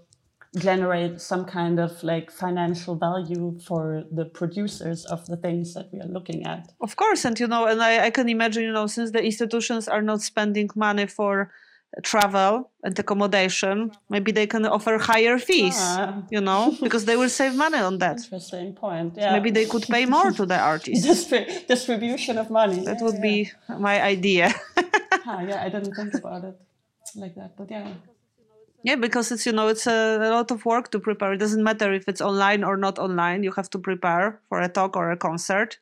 generate 0.58 1.20
some 1.20 1.46
kind 1.46 1.80
of 1.80 2.04
like 2.04 2.30
financial 2.30 2.96
value 2.96 3.58
for 3.66 4.04
the 4.12 4.26
producers 4.26 5.06
of 5.06 5.26
the 5.26 5.38
things 5.38 5.74
that 5.74 5.90
we 5.92 6.00
are 6.00 6.08
looking 6.08 6.46
at. 6.46 6.72
Of 6.80 6.96
course, 6.96 7.26
and 7.26 7.40
you 7.40 7.48
know, 7.48 7.66
and 7.66 7.82
I, 7.82 8.06
I 8.06 8.10
can 8.12 8.30
imagine, 8.30 8.64
you 8.64 8.72
know, 8.72 8.86
since 8.86 9.10
the 9.10 9.24
institutions 9.24 9.88
are 9.88 10.04
not 10.04 10.22
spending 10.22 10.70
money 10.76 11.08
for 11.08 11.52
travel 12.04 12.72
and 12.84 12.98
accommodation, 12.98 13.92
maybe 14.10 14.32
they 14.32 14.48
can 14.48 14.66
offer 14.66 14.98
higher 14.98 15.38
fees, 15.38 15.78
ah. 15.78 16.24
you 16.30 16.40
know, 16.40 16.76
because 16.82 17.06
they 17.06 17.18
will 17.18 17.30
save 17.30 17.56
money 17.56 17.78
on 17.78 17.98
that. 17.98 18.18
Interesting 18.18 18.74
point. 18.74 19.14
Yeah. 19.18 19.34
maybe 19.34 19.52
they 19.52 19.66
could 19.66 19.84
pay 19.84 20.06
more 20.06 20.32
to 20.32 20.46
the 20.46 20.58
artists. 20.74 21.06
Distri- 21.06 21.68
distribution 21.68 22.38
of 22.38 22.50
money. 22.50 22.84
That 22.86 23.00
yeah, 23.00 23.06
would 23.06 23.16
yeah. 23.16 23.22
be 23.22 23.52
my 23.68 24.02
idea. 24.02 24.54
ah, 25.26 25.42
yeah, 25.42 25.64
I 25.64 25.70
didn't 25.70 25.94
think 25.94 26.14
about 26.14 26.44
it 26.46 26.58
like 27.16 27.36
that, 27.36 27.58
but 27.58 27.70
yeah. 27.70 27.88
Yeah, 28.84 28.96
because 28.96 29.32
it's 29.32 29.46
you 29.46 29.52
know 29.52 29.68
it's 29.68 29.86
a, 29.86 30.18
a, 30.20 30.32
lot 30.32 30.50
of 30.50 30.66
work 30.66 30.90
to 30.92 31.00
prepare. 31.00 31.34
It 31.34 31.38
doesn't 31.38 31.64
matter 31.64 31.94
if 31.94 32.08
it's 32.08 32.22
online 32.22 32.64
or 32.64 32.78
not 32.78 32.98
online. 32.98 33.44
You 33.44 33.52
have 33.52 33.70
to 33.72 33.80
prepare 33.80 34.40
for 34.50 34.60
a 34.60 34.70
talk 34.70 34.98
or 34.98 35.12
a 35.12 35.18
concert. 35.18 35.78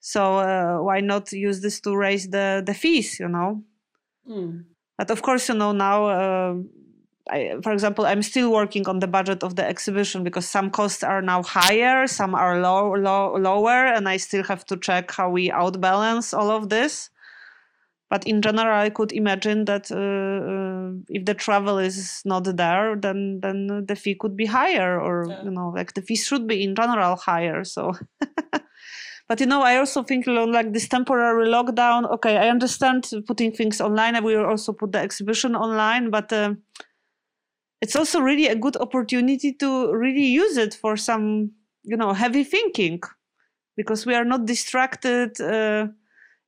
So 0.00 0.38
uh, 0.38 0.78
why 0.78 1.00
not 1.00 1.30
use 1.32 1.60
this 1.60 1.78
to 1.80 1.94
raise 1.94 2.30
the 2.30 2.62
the 2.64 2.72
fees? 2.72 3.20
You 3.20 3.28
know. 3.28 3.64
Mm. 4.26 4.64
But 4.98 5.10
of 5.10 5.22
course, 5.22 5.48
you 5.48 5.54
know, 5.54 5.72
now, 5.72 6.06
uh, 6.06 6.54
I, 7.30 7.56
for 7.62 7.72
example, 7.72 8.06
I'm 8.06 8.22
still 8.22 8.52
working 8.52 8.88
on 8.88 9.00
the 9.00 9.06
budget 9.06 9.42
of 9.42 9.56
the 9.56 9.64
exhibition 9.66 10.24
because 10.24 10.46
some 10.46 10.70
costs 10.70 11.02
are 11.02 11.20
now 11.20 11.42
higher, 11.42 12.06
some 12.06 12.34
are 12.34 12.60
low, 12.60 12.94
low, 12.94 13.36
lower, 13.36 13.86
and 13.86 14.08
I 14.08 14.16
still 14.16 14.44
have 14.44 14.64
to 14.66 14.76
check 14.76 15.10
how 15.10 15.30
we 15.30 15.50
outbalance 15.50 16.36
all 16.36 16.50
of 16.50 16.68
this. 16.68 17.10
But 18.08 18.24
in 18.24 18.40
general, 18.40 18.80
I 18.80 18.90
could 18.90 19.12
imagine 19.12 19.64
that 19.64 19.90
uh, 19.90 19.96
uh, 19.96 21.02
if 21.08 21.24
the 21.24 21.34
travel 21.34 21.78
is 21.78 22.22
not 22.24 22.44
there, 22.56 22.94
then 22.94 23.40
then 23.40 23.84
the 23.86 23.96
fee 23.96 24.14
could 24.14 24.36
be 24.36 24.46
higher, 24.46 25.00
or 25.00 25.26
yeah. 25.28 25.42
you 25.42 25.50
know, 25.50 25.70
like 25.70 25.94
the 25.94 26.02
fee 26.02 26.14
should 26.14 26.46
be 26.46 26.62
in 26.62 26.76
general 26.76 27.16
higher. 27.16 27.64
So 27.64 27.94
But 29.28 29.40
you 29.40 29.46
know, 29.46 29.62
I 29.62 29.76
also 29.76 30.02
think 30.04 30.26
like 30.26 30.72
this 30.72 30.88
temporary 30.88 31.48
lockdown. 31.48 32.08
Okay, 32.12 32.36
I 32.36 32.48
understand 32.48 33.10
putting 33.26 33.52
things 33.52 33.80
online. 33.80 34.22
We 34.22 34.36
will 34.36 34.46
also 34.46 34.72
put 34.72 34.92
the 34.92 35.00
exhibition 35.00 35.56
online, 35.56 36.10
but 36.10 36.32
uh, 36.32 36.54
it's 37.80 37.96
also 37.96 38.20
really 38.20 38.46
a 38.46 38.54
good 38.54 38.76
opportunity 38.76 39.52
to 39.54 39.92
really 39.92 40.26
use 40.26 40.56
it 40.56 40.74
for 40.74 40.96
some, 40.96 41.50
you 41.82 41.96
know, 41.96 42.12
heavy 42.12 42.44
thinking, 42.44 43.00
because 43.76 44.06
we 44.06 44.14
are 44.14 44.24
not 44.24 44.46
distracted. 44.46 45.40
Uh, 45.40 45.88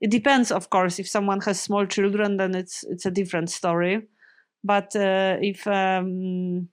it 0.01 0.11
depends, 0.11 0.53
of 0.53 0.71
course. 0.71 1.01
If 1.01 1.09
someone 1.09 1.41
has 1.41 1.61
small 1.61 1.85
children, 1.85 2.37
then 2.37 2.55
it's 2.55 2.85
it's 2.85 3.07
a 3.07 3.11
different 3.11 3.51
story. 3.51 4.07
But 4.62 4.95
uh, 4.95 5.37
if 5.41 5.67
um, 5.67 6.69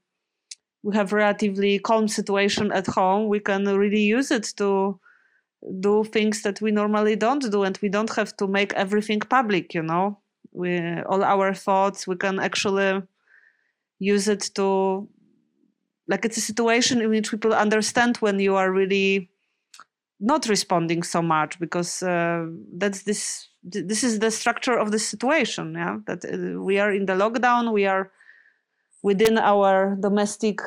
we 0.83 0.95
have 0.95 1.13
relatively 1.13 1.79
calm 1.79 2.07
situation 2.07 2.71
at 2.71 2.85
home, 2.85 3.27
we 3.27 3.39
can 3.39 3.65
really 3.65 4.03
use 4.03 4.29
it 4.29 4.53
to 4.57 4.99
do 5.79 6.03
things 6.03 6.41
that 6.43 6.61
we 6.61 6.71
normally 6.71 7.15
don't 7.15 7.51
do, 7.51 7.63
and 7.63 7.77
we 7.81 7.89
don't 7.89 8.13
have 8.15 8.35
to 8.37 8.47
make 8.47 8.73
everything 8.73 9.19
public. 9.19 9.73
You 9.73 9.83
know, 9.83 10.19
we 10.51 10.79
all 11.01 11.23
our 11.23 11.53
thoughts 11.53 12.07
we 12.07 12.15
can 12.15 12.39
actually 12.39 13.01
use 13.99 14.27
it 14.27 14.51
to 14.55 15.07
like 16.07 16.25
it's 16.25 16.37
a 16.37 16.41
situation 16.41 17.01
in 17.01 17.09
which 17.09 17.31
people 17.31 17.53
understand 17.53 18.17
when 18.17 18.39
you 18.39 18.55
are 18.55 18.71
really 18.71 19.29
not 20.19 20.47
responding 20.47 21.03
so 21.03 21.21
much 21.21 21.59
because 21.59 22.01
uh, 22.03 22.45
that's 22.73 23.03
this 23.03 23.49
this 23.63 24.03
is 24.03 24.19
the 24.19 24.31
structure 24.31 24.77
of 24.77 24.91
the 24.91 24.99
situation 24.99 25.73
yeah 25.73 25.97
that 26.07 26.23
uh, 26.25 26.61
we 26.61 26.79
are 26.79 26.91
in 26.91 27.05
the 27.05 27.13
lockdown 27.13 27.73
we 27.73 27.85
are 27.85 28.11
within 29.01 29.37
our 29.37 29.97
domestic 29.99 30.61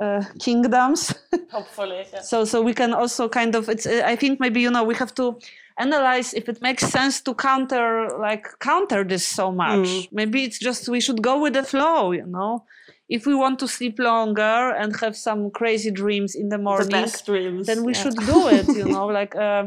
uh, 0.00 0.24
kingdoms 0.38 1.14
hopefully 1.50 2.04
yeah. 2.12 2.20
so 2.20 2.44
so 2.44 2.62
we 2.62 2.72
can 2.72 2.94
also 2.94 3.28
kind 3.28 3.54
of 3.54 3.68
it's 3.68 3.86
i 3.86 4.16
think 4.16 4.40
maybe 4.40 4.60
you 4.60 4.70
know 4.70 4.82
we 4.82 4.94
have 4.94 5.14
to 5.14 5.38
analyze 5.78 6.32
if 6.34 6.48
it 6.48 6.62
makes 6.62 6.86
sense 6.88 7.20
to 7.20 7.34
counter 7.34 8.08
like 8.18 8.46
counter 8.60 9.04
this 9.04 9.26
so 9.26 9.52
much 9.52 9.86
mm. 9.86 10.08
maybe 10.12 10.44
it's 10.44 10.58
just 10.58 10.88
we 10.88 11.00
should 11.00 11.20
go 11.22 11.40
with 11.40 11.52
the 11.52 11.62
flow 11.62 12.12
you 12.12 12.26
know 12.26 12.64
if 13.08 13.26
we 13.26 13.34
want 13.34 13.58
to 13.58 13.68
sleep 13.68 13.98
longer 13.98 14.70
and 14.70 14.96
have 15.00 15.16
some 15.16 15.50
crazy 15.50 15.90
dreams 15.90 16.34
in 16.34 16.48
the 16.48 16.58
morning 16.58 16.88
the 16.88 17.22
dreams, 17.26 17.66
then 17.66 17.84
we 17.84 17.92
yeah. 17.92 18.02
should 18.02 18.16
do 18.16 18.48
it 18.48 18.66
you 18.68 18.84
know 18.84 19.06
like 19.20 19.36
uh, 19.36 19.66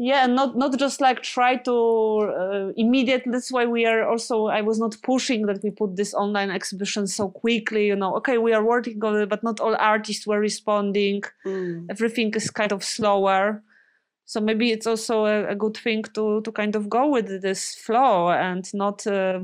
yeah 0.00 0.26
not 0.26 0.56
not 0.56 0.78
just 0.78 0.98
like 1.02 1.22
try 1.22 1.56
to 1.56 1.74
uh, 2.34 2.72
immediately 2.74 3.30
that's 3.30 3.52
why 3.52 3.66
we 3.66 3.84
are 3.84 4.08
also 4.08 4.46
i 4.46 4.62
was 4.62 4.78
not 4.80 4.96
pushing 5.02 5.44
that 5.44 5.62
we 5.62 5.70
put 5.70 5.94
this 5.94 6.14
online 6.14 6.50
exhibition 6.50 7.06
so 7.06 7.28
quickly 7.28 7.86
you 7.86 7.94
know. 7.94 8.16
Okay 8.16 8.38
we 8.38 8.54
are 8.54 8.64
working 8.64 9.04
on 9.04 9.20
it 9.20 9.28
but 9.28 9.42
not 9.42 9.60
all 9.60 9.76
artists 9.76 10.26
were 10.26 10.40
responding. 10.40 11.22
Mm. 11.44 11.86
everything 11.90 12.32
is 12.34 12.50
kind 12.50 12.72
of 12.72 12.82
slower. 12.82 13.62
So 14.24 14.40
maybe 14.40 14.70
it's 14.70 14.86
also 14.86 15.26
a, 15.26 15.48
a, 15.48 15.54
good 15.54 15.76
thing 15.76 16.04
to 16.14 16.40
to 16.42 16.52
kind 16.52 16.76
of 16.76 16.88
go 16.88 17.08
with 17.08 17.42
this 17.42 17.74
flow 17.74 18.30
and 18.30 18.64
not 18.72 19.06
uh, 19.06 19.40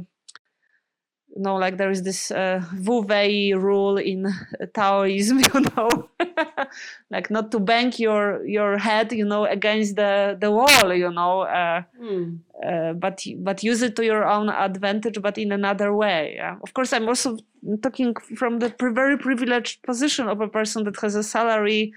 you 1.37 1.43
know, 1.43 1.57
like 1.57 1.77
there 1.77 1.91
is 1.91 2.03
this 2.03 2.31
uh, 2.31 2.63
Wu 2.85 3.03
Wei 3.03 3.53
rule 3.53 3.99
in 3.99 4.27
Taoism, 4.73 5.39
you 5.55 5.61
know, 5.77 6.09
like 7.11 7.31
not 7.31 7.51
to 7.51 7.61
bang 7.61 7.93
your 7.99 8.45
your 8.47 8.79
head, 8.79 9.13
you 9.13 9.25
know, 9.27 9.45
against 9.45 9.97
the 9.97 10.37
the 10.41 10.51
wall, 10.51 10.95
you 10.95 11.11
know, 11.11 11.43
uh, 11.43 11.83
mm. 12.01 12.39
uh, 12.67 12.95
but 12.95 13.23
but 13.41 13.63
use 13.63 13.83
it 13.83 13.97
to 13.97 14.05
your 14.05 14.27
own 14.27 14.49
advantage, 14.49 15.21
but 15.21 15.37
in 15.37 15.53
another 15.53 15.95
way. 15.95 16.35
Yeah? 16.37 16.57
Of 16.63 16.73
course, 16.73 16.95
I'm 16.95 17.07
also 17.07 17.37
talking 17.83 18.15
from 18.35 18.61
the 18.61 18.75
very 18.81 19.19
privileged 19.19 19.83
position 19.83 20.29
of 20.29 20.41
a 20.41 20.49
person 20.49 20.85
that 20.85 20.99
has 21.01 21.15
a 21.17 21.23
salary, 21.23 21.93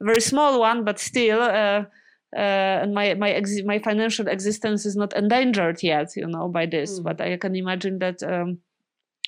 a 0.00 0.04
very 0.04 0.20
small 0.20 0.60
one, 0.60 0.84
but 0.84 1.00
still. 1.00 1.42
Uh, 1.42 1.84
uh, 2.36 2.82
and 2.82 2.94
my 2.94 3.14
my 3.14 3.40
my 3.64 3.78
financial 3.78 4.26
existence 4.28 4.86
is 4.86 4.96
not 4.96 5.12
endangered 5.16 5.82
yet, 5.82 6.16
you 6.16 6.26
know, 6.26 6.48
by 6.48 6.66
this. 6.66 6.98
Mm. 6.98 7.04
But 7.04 7.20
I 7.20 7.36
can 7.36 7.54
imagine 7.54 8.00
that 8.00 8.22
um, 8.24 8.58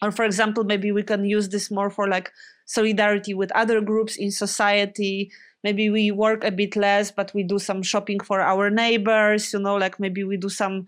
or 0.03 0.11
for 0.11 0.25
example 0.25 0.65
maybe 0.65 0.93
we 0.93 1.03
can 1.03 1.25
use 1.25 1.49
this 1.49 1.71
more 1.71 1.91
for 1.91 2.09
like 2.09 2.31
solidarity 2.67 3.33
with 3.35 3.53
other 3.53 3.81
groups 3.81 4.17
in 4.17 4.31
society. 4.31 5.31
Maybe 5.65 5.91
we 5.91 6.11
work 6.11 6.45
a 6.45 6.51
bit 6.51 6.77
less 6.77 7.11
but 7.11 7.33
we 7.35 7.43
do 7.43 7.59
some 7.59 7.83
shopping 7.83 8.21
for 8.21 8.41
our 8.41 8.71
neighbors 8.71 9.53
you 9.53 9.59
know 9.59 9.77
like 9.77 9.99
maybe 9.99 10.23
we 10.25 10.37
do 10.37 10.49
some 10.49 10.87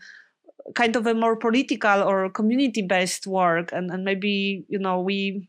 uh, 0.49 0.73
kind 0.73 0.97
of 0.97 1.07
a 1.07 1.15
more 1.15 1.37
political 1.37 2.03
or 2.03 2.29
community 2.31 2.83
based 2.83 3.27
work. 3.27 3.73
And, 3.73 3.91
and 3.91 4.05
maybe 4.05 4.65
you 4.69 4.79
know 4.79 5.01
we 5.01 5.49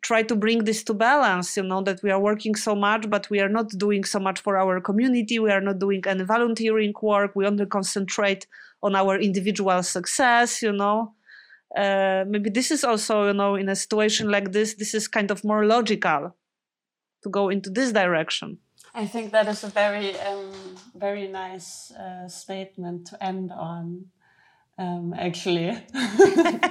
try 0.00 0.22
to 0.22 0.36
bring 0.36 0.64
this 0.64 0.84
to 0.84 0.94
balance 0.94 1.56
you 1.56 1.62
know 1.64 1.82
that 1.82 2.02
we 2.04 2.10
are 2.12 2.20
working 2.20 2.54
so 2.54 2.72
much 2.76 3.10
but 3.10 3.28
we 3.30 3.40
are 3.40 3.48
not 3.48 3.68
doing 3.70 4.04
so 4.04 4.18
much 4.18 4.40
for 4.40 4.56
our 4.56 4.80
community. 4.80 5.38
We 5.38 5.50
are 5.50 5.60
not 5.60 5.78
doing 5.78 6.02
any 6.06 6.24
volunteering 6.24 6.94
work. 7.00 7.34
We 7.34 7.46
only 7.46 7.66
concentrate 7.66 8.46
on 8.82 8.94
our 8.94 9.18
individual 9.18 9.82
success 9.82 10.62
you 10.62 10.72
know 10.72 11.14
uh, 11.76 12.24
maybe 12.26 12.50
this 12.50 12.70
is 12.70 12.84
also 12.84 13.26
you 13.26 13.34
know 13.34 13.54
in 13.54 13.68
a 13.68 13.76
situation 13.76 14.30
like 14.30 14.52
this 14.52 14.74
this 14.74 14.94
is 14.94 15.08
kind 15.08 15.30
of 15.30 15.44
more 15.44 15.66
logical 15.66 16.34
to 17.22 17.28
go 17.28 17.48
into 17.48 17.70
this 17.70 17.92
direction. 17.92 18.58
I 18.94 19.06
think 19.06 19.32
that 19.32 19.48
is 19.48 19.64
a 19.64 19.68
very 19.68 20.18
um, 20.20 20.50
very 20.94 21.28
nice 21.28 21.90
uh, 21.92 22.28
statement 22.28 23.06
to 23.08 23.22
end 23.22 23.52
on 23.52 24.06
um, 24.78 25.14
actually. 25.16 25.76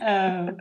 Um, 0.00 0.58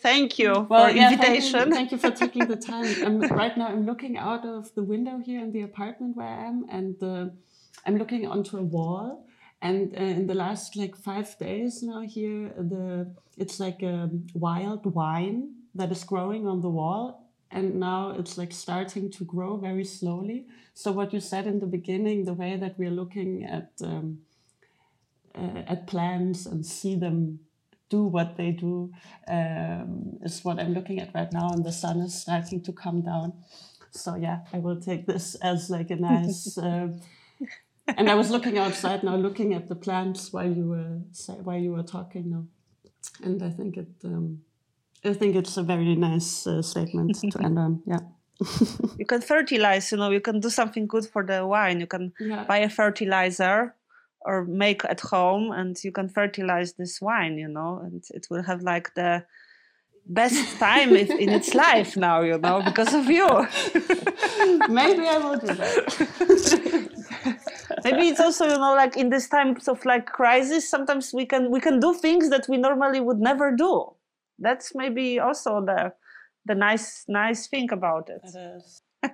thank 0.00 0.38
you 0.38 0.66
well, 0.68 0.88
for 0.88 0.96
yeah, 0.96 1.12
invitation 1.12 1.70
thank 1.70 1.70
you, 1.70 1.74
thank 1.74 1.92
you, 1.92 1.98
for 1.98 2.10
taking 2.24 2.46
the 2.48 2.56
time. 2.56 2.86
I'm, 3.04 3.20
right 3.20 3.56
now 3.56 3.68
i'm 3.68 3.86
looking 3.86 4.16
out 4.16 4.44
of 4.44 4.74
the 4.74 4.82
window 4.82 5.18
here 5.18 5.40
in 5.40 5.52
the 5.52 5.62
apartment 5.62 6.16
where 6.16 6.26
i 6.26 6.44
am 6.44 6.66
and 6.68 6.96
the, 6.98 7.32
i'm 7.86 7.96
looking 7.98 8.26
onto 8.26 8.56
a 8.56 8.62
wall 8.62 9.26
and 9.64 9.96
uh, 9.96 10.00
in 10.18 10.26
the 10.26 10.34
last 10.34 10.76
like 10.76 10.94
five 10.96 11.36
days 11.38 11.82
now 11.82 12.00
here 12.00 12.52
the 12.72 13.10
it's 13.36 13.58
like 13.58 13.82
a 13.82 14.10
wild 14.34 14.86
wine 14.94 15.54
that 15.74 15.90
is 15.90 16.04
growing 16.04 16.46
on 16.46 16.60
the 16.60 16.70
wall. 16.70 17.20
And 17.50 17.78
now 17.78 18.10
it's 18.18 18.36
like 18.36 18.52
starting 18.52 19.10
to 19.12 19.24
grow 19.24 19.56
very 19.56 19.84
slowly. 19.84 20.46
So 20.72 20.92
what 20.92 21.12
you 21.12 21.20
said 21.20 21.46
in 21.46 21.60
the 21.60 21.66
beginning 21.66 22.24
the 22.24 22.32
way 22.32 22.56
that 22.56 22.78
we're 22.78 22.90
looking 22.90 23.44
at 23.44 23.70
um, 23.82 24.20
uh, 25.36 25.62
at 25.66 25.86
plants 25.86 26.46
and 26.46 26.64
see 26.64 26.94
them 26.96 27.40
do 27.90 28.04
what 28.04 28.36
they 28.36 28.50
do 28.50 28.92
um, 29.28 30.18
is 30.22 30.44
what 30.44 30.58
i'm 30.58 30.72
looking 30.72 31.00
at 31.00 31.14
right 31.14 31.32
now. 31.32 31.48
And 31.50 31.64
the 31.64 31.72
sun 31.72 31.98
is 32.00 32.14
starting 32.14 32.60
to 32.62 32.72
come 32.72 33.02
down. 33.02 33.32
So 33.90 34.16
yeah 34.16 34.40
i 34.52 34.58
will 34.58 34.80
take 34.80 35.06
this 35.06 35.36
as 35.36 35.70
like 35.70 35.90
a 35.90 35.96
nice 35.96 36.58
uh, 36.68 36.88
and 37.88 38.08
I 38.08 38.14
was 38.14 38.30
looking 38.30 38.58
outside 38.58 39.02
now, 39.02 39.16
looking 39.16 39.54
at 39.54 39.68
the 39.68 39.74
plants 39.74 40.32
while 40.32 40.50
you 40.50 40.66
were 40.68 41.00
while 41.42 41.58
you 41.58 41.72
were 41.72 41.82
talking 41.82 42.30
now, 42.30 42.46
and 43.22 43.42
I 43.42 43.50
think 43.50 43.76
it. 43.76 43.88
Um, 44.04 44.40
I 45.04 45.12
think 45.12 45.36
it's 45.36 45.58
a 45.58 45.62
very 45.62 45.94
nice 45.96 46.46
uh, 46.46 46.62
statement 46.62 47.16
to 47.30 47.40
end 47.44 47.58
on. 47.58 47.82
Yeah. 47.86 48.00
you 48.98 49.04
can 49.06 49.20
fertilize. 49.20 49.92
You 49.92 49.98
know, 49.98 50.10
you 50.10 50.20
can 50.20 50.40
do 50.40 50.48
something 50.48 50.86
good 50.86 51.06
for 51.06 51.24
the 51.24 51.46
wine. 51.46 51.78
You 51.80 51.86
can 51.86 52.12
yeah. 52.18 52.44
buy 52.44 52.58
a 52.58 52.70
fertilizer 52.70 53.74
or 54.22 54.46
make 54.46 54.82
at 54.86 55.00
home, 55.00 55.52
and 55.52 55.76
you 55.84 55.92
can 55.92 56.08
fertilize 56.08 56.72
this 56.74 57.02
wine. 57.02 57.36
You 57.36 57.48
know, 57.48 57.82
and 57.84 58.02
it 58.10 58.28
will 58.30 58.42
have 58.42 58.62
like 58.62 58.94
the 58.94 59.24
best 60.06 60.58
time 60.58 60.96
in 60.96 61.28
its 61.28 61.54
life 61.54 61.98
now. 61.98 62.22
You 62.22 62.38
know, 62.38 62.62
because 62.64 62.94
of 62.94 63.10
you. 63.10 63.28
Maybe 64.70 65.06
I 65.06 65.18
will 65.18 65.36
do 65.36 65.54
that 65.54 66.63
maybe 67.84 68.08
it's 68.08 68.20
also 68.20 68.46
you 68.46 68.58
know 68.58 68.74
like 68.74 68.96
in 68.96 69.10
this 69.10 69.28
times 69.28 69.68
of 69.68 69.84
like 69.84 70.06
crisis 70.06 70.68
sometimes 70.68 71.12
we 71.12 71.26
can 71.26 71.50
we 71.50 71.60
can 71.60 71.80
do 71.80 71.94
things 71.94 72.30
that 72.30 72.46
we 72.48 72.56
normally 72.56 73.00
would 73.00 73.18
never 73.18 73.52
do. 73.54 73.90
That's 74.38 74.74
maybe 74.74 75.20
also 75.20 75.64
the 75.64 75.92
the 76.46 76.54
nice 76.54 77.04
nice 77.08 77.46
thing 77.46 77.70
about 77.72 78.08
it. 78.08 78.20
It 78.24 78.36
is. 78.36 78.82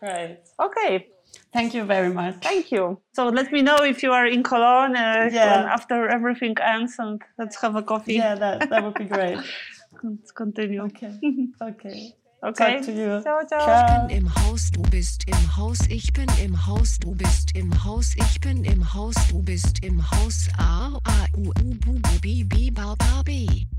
Right. 0.00 0.38
Okay. 0.60 1.08
Thank 1.52 1.74
you 1.74 1.82
very 1.82 2.12
much. 2.12 2.36
Thank 2.40 2.70
you. 2.70 3.00
So 3.14 3.30
let 3.30 3.50
me 3.50 3.62
know 3.62 3.78
if 3.78 4.04
you 4.04 4.12
are 4.12 4.26
in 4.26 4.44
cologne 4.44 4.94
uh, 4.94 5.28
yeah. 5.32 5.66
after 5.68 6.08
everything 6.08 6.54
ends 6.62 6.94
and 7.00 7.20
let's 7.36 7.60
have 7.60 7.74
a 7.74 7.82
coffee. 7.82 8.14
Yeah 8.14 8.36
that, 8.36 8.70
that 8.70 8.84
would 8.84 8.94
be 8.94 9.06
great. 9.06 9.38
Let's 10.04 10.30
continue. 10.30 10.82
Okay. 10.82 11.18
Okay 11.60 12.14
Okay. 12.40 12.80
Ciao, 13.22 13.44
ciao. 13.46 14.06
Ich 14.06 14.08
bin 14.08 14.18
im 14.18 14.34
Haus, 14.34 14.70
du 14.70 14.82
bist 14.82 15.24
im 15.26 15.56
Haus, 15.56 15.78
ich 15.88 16.12
bin 16.12 16.26
im 16.40 16.66
Haus, 16.66 16.98
du 17.00 17.12
bist 17.12 17.56
im 17.56 17.84
Haus, 17.84 18.14
ich 18.14 18.40
bin 18.40 18.64
im 18.64 18.94
Haus, 18.94 19.14
du 19.28 19.42
bist 19.42 19.84
im 19.84 20.08
Haus. 20.08 20.46
A, 20.56 20.92
A, 21.02 21.36
U, 21.36 21.48
U, 21.48 22.00
B, 22.22 22.44
B, 22.44 22.44
B, 22.44 22.70
B, 22.70 23.22
B. 23.24 23.77